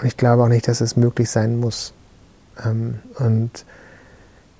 und 0.00 0.06
ich 0.06 0.16
glaube 0.16 0.44
auch 0.44 0.48
nicht, 0.48 0.68
dass 0.68 0.80
es 0.80 0.96
möglich 0.96 1.28
sein 1.30 1.60
muss. 1.60 1.92
Ähm, 2.64 3.00
und 3.18 3.64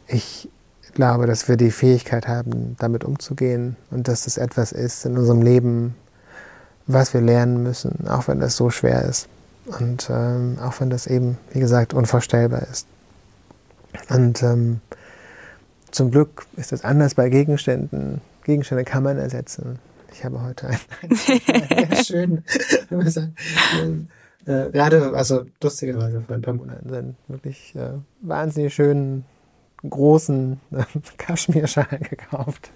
ich 0.07 0.49
glaube, 0.95 1.27
dass 1.27 1.49
wir 1.49 1.57
die 1.57 1.71
Fähigkeit 1.71 2.29
haben, 2.29 2.77
damit 2.79 3.05
umzugehen 3.05 3.77
und 3.91 4.09
dass 4.09 4.25
das 4.25 4.37
etwas 4.37 4.73
ist 4.73 5.07
in 5.07 5.17
unserem 5.17 5.41
Leben, 5.41 5.95
was 6.87 7.15
wir 7.15 7.21
lernen 7.21 7.63
müssen, 7.63 8.09
auch 8.09 8.29
wenn 8.29 8.41
das 8.41 8.57
so 8.57 8.71
schwer 8.71 9.05
ist. 9.05 9.29
Und 9.67 10.09
ähm, 10.11 10.59
auch 10.61 10.81
wenn 10.81 10.91
das 10.91 11.07
eben, 11.07 11.39
wie 11.53 11.61
gesagt, 11.61 11.95
unvorstellbar 11.95 12.63
ist. 12.71 12.87
Und 14.09 14.43
ähm, 14.43 14.81
zum 15.91 16.11
Glück 16.11 16.47
ist 16.57 16.73
das 16.73 16.85
anders 16.85 17.15
bei 17.15 17.29
Gegenständen. 17.29 18.21
Gegenstände 18.45 18.85
kann 18.85 19.03
man 19.03 19.19
ersetzen. 19.19 19.79
Ich 20.13 20.25
habe 20.25 20.43
heute 20.43 20.69
einen, 20.69 20.81
einen 21.71 21.91
sehr 21.91 22.05
schönen, 22.05 22.45
äh, 24.47 24.71
gerade, 24.71 25.15
also 25.15 25.45
lustigerweise 25.63 26.23
vor 26.23 26.35
ein 26.35 26.43
paar 26.43 26.55
Monaten, 26.55 26.95
einen 26.95 27.17
wirklich 27.29 27.75
äh, 27.77 27.93
wahnsinnig 28.21 28.75
schönen, 28.75 29.25
großen 29.89 30.61
äh, 30.73 30.85
Kaschmirschal 31.19 31.99
gekauft, 32.11 32.71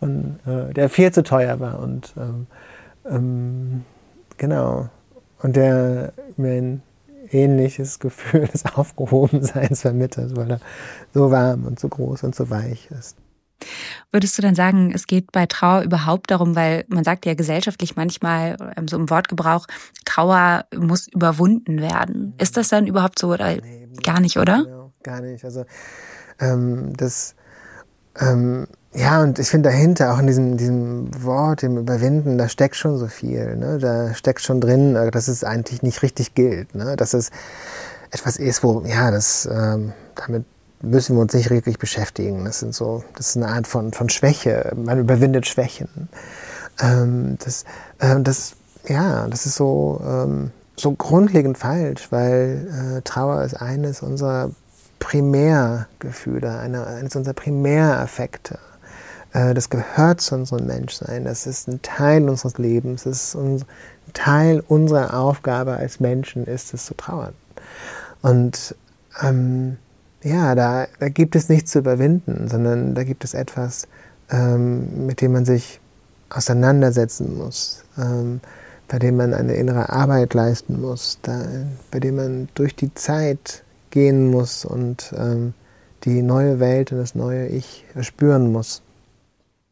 und, 0.00 0.38
äh, 0.46 0.72
der 0.72 0.88
viel 0.88 1.12
zu 1.12 1.22
teuer 1.22 1.58
war. 1.60 1.80
Und 1.80 2.14
ähm, 2.16 2.46
ähm, 3.08 3.84
genau, 4.36 4.88
und 5.44 5.56
der 5.56 6.14
mir 6.38 6.52
ein 6.52 6.82
ähnliches 7.30 7.98
Gefühl 7.98 8.48
des 8.48 8.64
Aufgehobenseins 8.64 9.82
vermittelt, 9.82 10.34
weil 10.36 10.52
er 10.52 10.60
so 11.12 11.30
warm 11.30 11.66
und 11.66 11.78
so 11.78 11.88
groß 11.88 12.24
und 12.24 12.34
so 12.34 12.48
weich 12.48 12.90
ist. 12.98 13.18
Würdest 14.10 14.38
du 14.38 14.42
dann 14.42 14.54
sagen, 14.54 14.90
es 14.94 15.06
geht 15.06 15.32
bei 15.32 15.44
Trauer 15.44 15.82
überhaupt 15.82 16.30
darum, 16.30 16.56
weil 16.56 16.84
man 16.88 17.04
sagt 17.04 17.26
ja 17.26 17.34
gesellschaftlich 17.34 17.94
manchmal 17.94 18.56
ähm, 18.76 18.88
so 18.88 18.96
im 18.96 19.10
Wortgebrauch, 19.10 19.66
Trauer 20.06 20.64
muss 20.74 21.08
überwunden 21.08 21.80
werden. 21.80 22.34
Ist 22.38 22.56
das 22.56 22.68
dann 22.68 22.86
überhaupt 22.86 23.18
so 23.18 23.28
oder 23.32 23.54
nee, 23.56 23.88
gar 24.02 24.20
nicht, 24.20 24.38
oder? 24.38 24.64
Genau, 24.64 24.92
gar 25.02 25.20
nicht. 25.20 25.44
Also 25.44 25.66
ähm, 26.40 26.94
das 26.96 27.36
ähm, 28.18 28.66
ja, 28.94 29.22
und 29.22 29.38
ich 29.40 29.48
finde 29.48 29.70
dahinter, 29.70 30.14
auch 30.14 30.18
in 30.18 30.26
diesem, 30.26 30.56
diesem 30.56 31.24
Wort, 31.24 31.62
dem 31.62 31.76
Überwinden, 31.76 32.38
da 32.38 32.48
steckt 32.48 32.76
schon 32.76 32.96
so 32.96 33.08
viel. 33.08 33.56
Ne? 33.56 33.78
Da 33.78 34.14
steckt 34.14 34.40
schon 34.40 34.60
drin, 34.60 34.94
äh, 34.94 35.10
dass 35.10 35.26
es 35.26 35.42
eigentlich 35.42 35.82
nicht 35.82 36.02
richtig 36.02 36.34
gilt. 36.34 36.74
Ne? 36.74 36.94
Dass 36.96 37.12
es 37.12 37.30
etwas 38.10 38.36
ist, 38.36 38.62
wo, 38.62 38.82
ja, 38.86 39.10
das, 39.10 39.48
ähm, 39.50 39.92
damit 40.14 40.44
müssen 40.80 41.16
wir 41.16 41.22
uns 41.22 41.34
nicht 41.34 41.50
wirklich 41.50 41.78
beschäftigen. 41.78 42.44
Das 42.44 42.60
sind 42.60 42.74
so, 42.74 43.02
das 43.16 43.30
ist 43.30 43.36
eine 43.36 43.48
Art 43.48 43.66
von, 43.66 43.92
von 43.92 44.08
Schwäche. 44.10 44.72
Man 44.76 45.00
überwindet 45.00 45.46
Schwächen. 45.46 46.08
Ähm, 46.80 47.36
das, 47.44 47.64
ähm, 48.00 48.22
das, 48.22 48.52
ja, 48.86 49.26
das 49.26 49.46
ist 49.46 49.56
so, 49.56 50.00
ähm, 50.06 50.52
so 50.76 50.92
grundlegend 50.92 51.58
falsch, 51.58 52.08
weil 52.10 52.98
äh, 52.98 53.00
Trauer 53.02 53.42
ist 53.42 53.54
eines 53.54 54.02
unserer 54.02 54.50
Primärgefühle, 55.00 56.58
eine, 56.58 56.86
eines 56.86 57.16
unserer 57.16 57.34
Primäraffekte. 57.34 58.58
Äh, 59.34 59.52
das 59.52 59.68
gehört 59.68 60.22
zu 60.22 60.36
unserem 60.36 60.66
Menschsein. 60.66 61.24
Das 61.24 61.46
ist 61.46 61.68
ein 61.68 61.82
Teil 61.82 62.26
unseres 62.26 62.56
Lebens. 62.56 63.04
Das 63.04 63.34
ist 63.34 63.34
ein 63.34 63.62
Teil 64.14 64.64
unserer 64.66 65.18
Aufgabe 65.18 65.72
als 65.72 66.00
Menschen, 66.00 66.46
ist 66.46 66.72
es 66.72 66.86
zu 66.86 66.94
trauern. 66.94 67.34
Und 68.22 68.74
ähm, 69.22 69.76
ja, 70.22 70.54
da, 70.54 70.86
da, 70.98 71.08
gibt 71.10 71.36
es 71.36 71.50
nichts 71.50 71.72
zu 71.72 71.80
überwinden, 71.80 72.48
sondern 72.48 72.94
da 72.94 73.04
gibt 73.04 73.24
es 73.24 73.34
etwas, 73.34 73.86
ähm, 74.30 75.06
mit 75.06 75.20
dem 75.20 75.32
man 75.32 75.44
sich 75.44 75.80
auseinandersetzen 76.30 77.36
muss, 77.36 77.84
ähm, 77.98 78.40
bei 78.88 78.98
dem 78.98 79.16
man 79.16 79.34
eine 79.34 79.54
innere 79.54 79.90
Arbeit 79.90 80.32
leisten 80.32 80.80
muss, 80.80 81.18
da, 81.22 81.42
bei 81.90 82.00
dem 82.00 82.16
man 82.16 82.48
durch 82.54 82.74
die 82.74 82.94
Zeit 82.94 83.62
gehen 83.90 84.30
muss 84.30 84.64
und 84.64 85.12
ähm, 85.16 85.52
die 86.04 86.22
neue 86.22 86.58
Welt 86.60 86.92
und 86.92 86.98
das 86.98 87.14
neue 87.14 87.46
Ich 87.48 87.84
spüren 88.00 88.50
muss. 88.50 88.83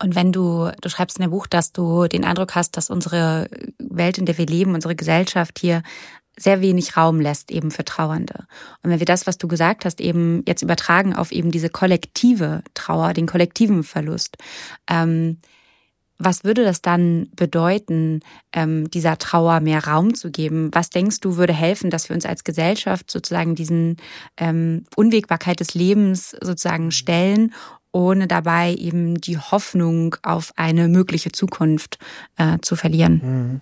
Und 0.02 0.14
wenn 0.14 0.32
du, 0.32 0.70
du 0.80 0.88
schreibst 0.88 1.18
in 1.18 1.22
dem 1.22 1.30
Buch, 1.30 1.46
dass 1.46 1.72
du 1.72 2.08
den 2.08 2.24
Eindruck 2.24 2.54
hast, 2.54 2.76
dass 2.76 2.90
unsere 2.90 3.48
Welt, 3.78 4.18
in 4.18 4.26
der 4.26 4.36
wir 4.36 4.46
leben, 4.46 4.74
unsere 4.74 4.96
Gesellschaft 4.96 5.58
hier 5.58 5.82
sehr 6.36 6.60
wenig 6.60 6.96
Raum 6.96 7.20
lässt 7.20 7.50
eben 7.50 7.70
für 7.70 7.84
Trauernde. 7.84 8.46
Und 8.82 8.90
wenn 8.90 8.98
wir 8.98 9.06
das, 9.06 9.26
was 9.26 9.38
du 9.38 9.48
gesagt 9.48 9.84
hast, 9.84 10.00
eben 10.00 10.42
jetzt 10.46 10.62
übertragen 10.62 11.14
auf 11.14 11.30
eben 11.30 11.50
diese 11.50 11.68
kollektive 11.68 12.62
Trauer, 12.74 13.12
den 13.12 13.26
kollektiven 13.26 13.84
Verlust, 13.84 14.38
ähm, 14.88 15.38
was 16.24 16.44
würde 16.44 16.64
das 16.64 16.82
dann 16.82 17.28
bedeuten, 17.34 18.20
ähm, 18.52 18.88
dieser 18.90 19.18
Trauer 19.18 19.60
mehr 19.60 19.84
Raum 19.86 20.14
zu 20.14 20.30
geben? 20.30 20.70
Was 20.72 20.90
denkst 20.90 21.20
du, 21.20 21.36
würde 21.36 21.52
helfen, 21.52 21.90
dass 21.90 22.08
wir 22.08 22.14
uns 22.14 22.26
als 22.26 22.44
Gesellschaft 22.44 23.10
sozusagen 23.10 23.54
diesen 23.54 23.96
ähm, 24.36 24.84
Unwägbarkeit 24.94 25.60
des 25.60 25.74
Lebens 25.74 26.30
sozusagen 26.40 26.92
stellen 26.92 27.52
ohne 27.92 28.26
dabei 28.26 28.74
eben 28.74 29.20
die 29.20 29.38
Hoffnung 29.38 30.16
auf 30.22 30.52
eine 30.57 30.88
mögliche 30.88 31.33
Zukunft 31.33 31.98
äh, 32.37 32.59
zu 32.61 32.76
verlieren. 32.76 33.20
Mhm. 33.22 33.61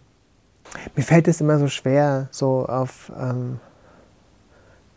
Mir 0.94 1.02
fällt 1.02 1.26
es 1.28 1.40
immer 1.40 1.58
so 1.58 1.68
schwer, 1.68 2.28
so 2.30 2.66
auf 2.66 3.10
ähm, 3.20 3.58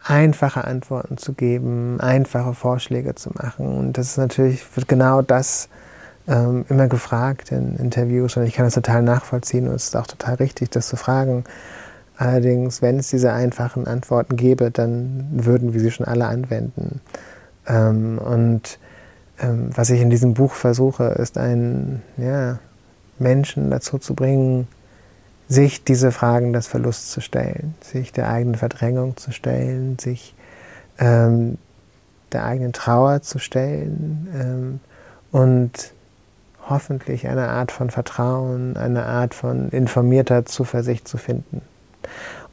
einfache 0.03 0.65
Antworten 0.65 1.17
zu 1.17 1.33
geben, 1.33 1.99
einfache 1.99 2.53
Vorschläge 2.53 3.15
zu 3.15 3.31
machen. 3.31 3.77
Und 3.77 3.97
das 3.97 4.11
ist 4.11 4.17
natürlich, 4.17 4.63
wird 4.75 4.87
genau 4.87 5.21
das 5.21 5.69
ähm, 6.27 6.65
immer 6.69 6.87
gefragt 6.87 7.51
in 7.51 7.75
Interviews 7.77 8.37
und 8.37 8.43
ich 8.43 8.53
kann 8.53 8.65
das 8.65 8.75
total 8.75 9.01
nachvollziehen 9.01 9.67
und 9.67 9.75
es 9.75 9.85
ist 9.85 9.95
auch 9.95 10.07
total 10.07 10.35
richtig, 10.35 10.69
das 10.69 10.87
zu 10.87 10.95
fragen. 10.95 11.43
Allerdings, 12.17 12.81
wenn 12.81 12.99
es 12.99 13.09
diese 13.09 13.33
einfachen 13.33 13.87
Antworten 13.87 14.35
gäbe, 14.35 14.71
dann 14.71 15.27
würden 15.31 15.73
wir 15.73 15.79
sie 15.79 15.91
schon 15.91 16.05
alle 16.05 16.27
anwenden. 16.27 17.01
Ähm, 17.67 18.19
und 18.19 18.77
ähm, 19.43 19.69
was 19.75 19.89
ich 19.89 20.01
in 20.01 20.09
diesem 20.09 20.33
Buch 20.33 20.53
versuche, 20.53 21.03
ist 21.03 21.37
einen 21.37 22.01
ja, 22.17 22.59
Menschen 23.19 23.69
dazu 23.69 23.97
zu 23.97 24.15
bringen, 24.15 24.67
sich 25.49 25.83
diese 25.83 26.11
Fragen 26.11 26.53
des 26.53 26.67
Verlusts 26.67 27.11
zu 27.11 27.21
stellen, 27.21 27.75
sich 27.81 28.13
der 28.13 28.29
eigenen 28.29 28.55
Verdrängung 28.55 29.17
zu 29.17 29.31
stellen, 29.31 29.99
sich 29.99 30.33
ähm, 30.97 31.57
der 32.31 32.45
eigenen 32.45 32.73
Trauer 32.73 33.21
zu 33.21 33.39
stellen 33.39 34.27
ähm, 34.33 34.79
und 35.31 35.93
hoffentlich 36.69 37.27
eine 37.27 37.49
Art 37.49 37.71
von 37.71 37.89
Vertrauen, 37.89 38.77
eine 38.77 39.05
Art 39.05 39.33
von 39.33 39.69
informierter 39.69 40.45
Zuversicht 40.45 41.07
zu 41.07 41.17
finden. 41.17 41.61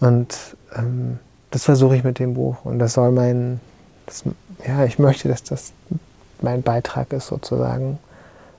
Und 0.01 0.57
ähm, 0.77 1.21
das 1.53 1.65
versuche 1.65 1.97
ich 1.97 2.05
mit 2.05 2.19
dem 2.19 2.35
Buch 2.35 2.65
und 2.65 2.81
das 2.81 2.95
soll 2.95 3.13
mein, 3.13 3.61
das, 4.07 4.25
ja, 4.67 4.85
ich 4.85 4.99
möchte, 4.99 5.29
dass 5.29 5.45
das 5.45 5.73
mein 6.43 6.63
Beitrag 6.63 7.13
ist 7.13 7.27
sozusagen. 7.27 7.99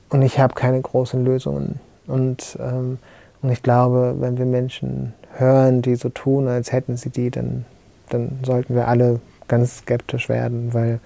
Und 0.10 0.22
ich 0.22 0.40
habe 0.40 0.54
keine 0.56 0.82
großen 0.82 1.24
Lösungen. 1.24 1.80
Und, 2.08 2.58
ähm, 2.60 3.00
und 3.42 3.50
ich 3.50 3.64
glaube, 3.64 4.16
wenn 4.20 4.38
wir 4.38 4.46
Menschen 4.46 5.14
hören, 5.38 5.82
die 5.82 5.96
so 5.96 6.10
tun, 6.10 6.48
als 6.48 6.72
hätten 6.72 6.98
sie 6.98 7.10
die, 7.10 7.32
dann, 7.32 7.66
dann 8.10 8.40
sollten 8.44 8.76
wir 8.76 8.88
alle 8.88 9.20
ganz 9.48 9.80
skeptisch 9.80 10.30
werden, 10.30 10.74
weil 10.74 11.00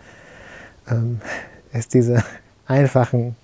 ähm, 0.89 1.19
es 1.71 1.88
diese 1.88 2.23
einfachen 2.67 3.36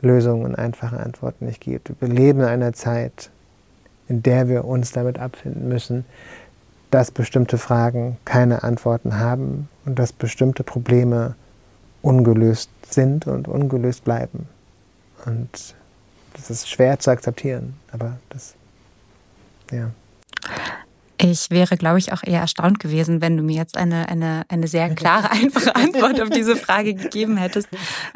Lösungen 0.00 0.44
und 0.44 0.54
einfachen 0.54 0.98
Antworten 0.98 1.46
nicht 1.46 1.60
gibt. 1.60 1.92
Wir 2.00 2.08
leben 2.08 2.40
in 2.40 2.46
einer 2.46 2.72
Zeit, 2.72 3.30
in 4.08 4.22
der 4.22 4.48
wir 4.48 4.64
uns 4.64 4.92
damit 4.92 5.18
abfinden 5.18 5.68
müssen, 5.68 6.04
dass 6.90 7.10
bestimmte 7.10 7.58
Fragen 7.58 8.16
keine 8.24 8.64
Antworten 8.64 9.18
haben 9.18 9.68
und 9.84 9.98
dass 9.98 10.12
bestimmte 10.12 10.64
Probleme 10.64 11.36
ungelöst 12.02 12.70
sind 12.88 13.26
und 13.26 13.48
ungelöst 13.48 14.04
bleiben. 14.04 14.48
Und 15.26 15.74
das 16.34 16.50
ist 16.50 16.68
schwer 16.68 16.98
zu 16.98 17.10
akzeptieren, 17.10 17.74
aber 17.92 18.18
das, 18.30 18.54
ja. 19.70 19.90
Ich 21.22 21.50
wäre, 21.50 21.76
glaube 21.76 21.98
ich, 21.98 22.14
auch 22.14 22.22
eher 22.22 22.40
erstaunt 22.40 22.80
gewesen, 22.80 23.20
wenn 23.20 23.36
du 23.36 23.42
mir 23.42 23.56
jetzt 23.56 23.76
eine, 23.76 24.08
eine, 24.08 24.44
eine 24.48 24.66
sehr 24.66 24.88
klare, 24.94 25.30
einfache 25.30 25.76
Antwort 25.76 26.18
auf 26.18 26.30
diese 26.30 26.56
Frage 26.56 26.94
gegeben 26.94 27.36
hättest. 27.36 27.68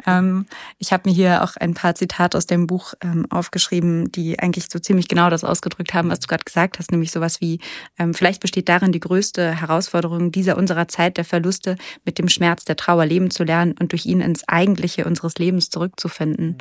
Ähm, 0.07 0.47
ich 0.79 0.91
habe 0.91 1.07
mir 1.07 1.15
hier 1.15 1.43
auch 1.43 1.55
ein 1.55 1.75
paar 1.75 1.93
Zitate 1.93 2.35
aus 2.35 2.47
dem 2.47 2.65
Buch 2.65 2.95
ähm, 3.01 3.27
aufgeschrieben, 3.29 4.11
die 4.11 4.39
eigentlich 4.39 4.65
so 4.71 4.79
ziemlich 4.79 5.07
genau 5.07 5.29
das 5.29 5.43
ausgedrückt 5.43 5.93
haben, 5.93 6.09
was 6.09 6.19
du 6.19 6.27
gerade 6.27 6.45
gesagt 6.45 6.79
hast, 6.79 6.91
nämlich 6.91 7.11
sowas 7.11 7.41
wie, 7.41 7.59
ähm, 7.99 8.15
vielleicht 8.15 8.41
besteht 8.41 8.69
darin 8.69 8.91
die 8.91 8.99
größte 8.99 9.51
Herausforderung 9.51 10.31
dieser 10.31 10.57
unserer 10.57 10.87
Zeit 10.87 11.17
der 11.17 11.25
Verluste, 11.25 11.75
mit 12.05 12.17
dem 12.17 12.27
Schmerz 12.27 12.65
der 12.65 12.75
Trauer 12.75 13.05
leben 13.05 13.29
zu 13.29 13.43
lernen 13.43 13.75
und 13.79 13.91
durch 13.91 14.07
ihn 14.07 14.21
ins 14.21 14.47
Eigentliche 14.47 15.05
unseres 15.05 15.35
Lebens 15.35 15.69
zurückzufinden. 15.69 16.57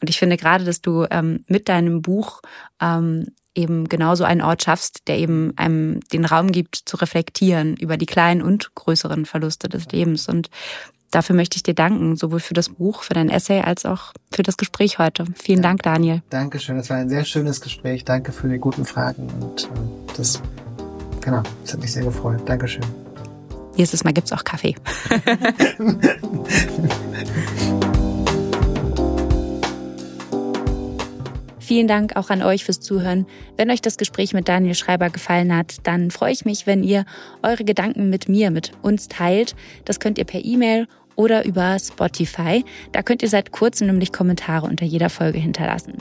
Und 0.00 0.08
ich 0.08 0.18
finde 0.18 0.38
gerade, 0.38 0.64
dass 0.64 0.80
du 0.80 1.06
ähm, 1.10 1.44
mit 1.46 1.68
deinem 1.68 2.00
Buch 2.00 2.40
ähm, 2.80 3.26
eben 3.54 3.88
genauso 3.88 4.24
einen 4.24 4.42
Ort 4.42 4.64
schaffst, 4.64 5.06
der 5.06 5.18
eben 5.18 5.52
einem 5.56 6.00
den 6.12 6.24
Raum 6.24 6.52
gibt, 6.52 6.76
zu 6.76 6.96
reflektieren 6.96 7.76
über 7.76 7.96
die 7.96 8.06
kleinen 8.06 8.42
und 8.42 8.74
größeren 8.74 9.26
Verluste 9.26 9.68
des 9.68 9.86
Lebens. 9.86 10.28
Und 10.28 10.50
dafür 11.10 11.36
möchte 11.36 11.56
ich 11.56 11.62
dir 11.62 11.74
danken, 11.74 12.16
sowohl 12.16 12.40
für 12.40 12.54
das 12.54 12.70
Buch, 12.70 13.02
für 13.02 13.14
dein 13.14 13.28
Essay, 13.28 13.60
als 13.60 13.84
auch 13.84 14.12
für 14.32 14.42
das 14.42 14.56
Gespräch 14.56 14.98
heute. 14.98 15.26
Vielen 15.34 15.58
ja. 15.58 15.68
Dank, 15.68 15.82
Daniel. 15.82 16.22
Dankeschön. 16.30 16.76
Das 16.76 16.90
war 16.90 16.96
ein 16.96 17.08
sehr 17.08 17.24
schönes 17.24 17.60
Gespräch. 17.60 18.04
Danke 18.04 18.32
für 18.32 18.48
die 18.48 18.58
guten 18.58 18.84
Fragen. 18.84 19.28
Und 19.40 19.64
äh, 19.64 19.68
das, 20.16 20.42
genau, 21.20 21.42
das 21.62 21.74
hat 21.74 21.80
mich 21.80 21.92
sehr 21.92 22.04
gefreut. 22.04 22.42
Dankeschön. 22.46 22.84
Nächstes 23.76 24.04
Mal 24.04 24.12
gibt's 24.12 24.32
auch 24.32 24.44
Kaffee. 24.44 24.76
Vielen 31.64 31.88
Dank 31.88 32.14
auch 32.16 32.28
an 32.28 32.42
euch 32.42 32.62
fürs 32.62 32.80
Zuhören. 32.80 33.24
Wenn 33.56 33.70
euch 33.70 33.80
das 33.80 33.96
Gespräch 33.96 34.34
mit 34.34 34.48
Daniel 34.48 34.74
Schreiber 34.74 35.08
gefallen 35.08 35.56
hat, 35.56 35.76
dann 35.84 36.10
freue 36.10 36.30
ich 36.30 36.44
mich, 36.44 36.66
wenn 36.66 36.84
ihr 36.84 37.06
eure 37.42 37.64
Gedanken 37.64 38.10
mit 38.10 38.28
mir, 38.28 38.50
mit 38.50 38.72
uns 38.82 39.08
teilt. 39.08 39.56
Das 39.86 39.98
könnt 39.98 40.18
ihr 40.18 40.26
per 40.26 40.44
E-Mail 40.44 40.86
oder 41.16 41.46
über 41.46 41.78
Spotify. 41.78 42.62
Da 42.92 43.02
könnt 43.02 43.22
ihr 43.22 43.30
seit 43.30 43.50
kurzem 43.50 43.86
nämlich 43.86 44.12
Kommentare 44.12 44.66
unter 44.66 44.84
jeder 44.84 45.08
Folge 45.08 45.38
hinterlassen. 45.38 45.94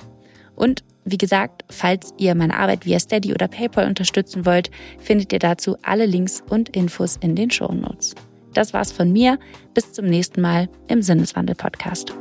Und 0.54 0.84
wie 1.06 1.18
gesagt, 1.18 1.64
falls 1.70 2.14
ihr 2.18 2.36
meine 2.36 2.58
Arbeit 2.58 2.86
via 2.86 3.00
Steady 3.00 3.34
oder 3.34 3.48
PayPal 3.48 3.88
unterstützen 3.88 4.46
wollt, 4.46 4.70
findet 5.00 5.32
ihr 5.32 5.40
dazu 5.40 5.78
alle 5.82 6.06
Links 6.06 6.44
und 6.50 6.76
Infos 6.76 7.16
in 7.22 7.36
den 7.36 7.52
Show 7.52 7.72
Notes. 7.72 8.16
Das 8.54 8.74
war's 8.74 8.92
von 8.92 9.14
mir. 9.14 9.40
Bis 9.74 9.94
zum 9.94 10.08
nächsten 10.08 10.42
Mal 10.42 10.68
im 10.90 11.02
Sinneswandel 11.02 11.56
Podcast. 11.56 12.14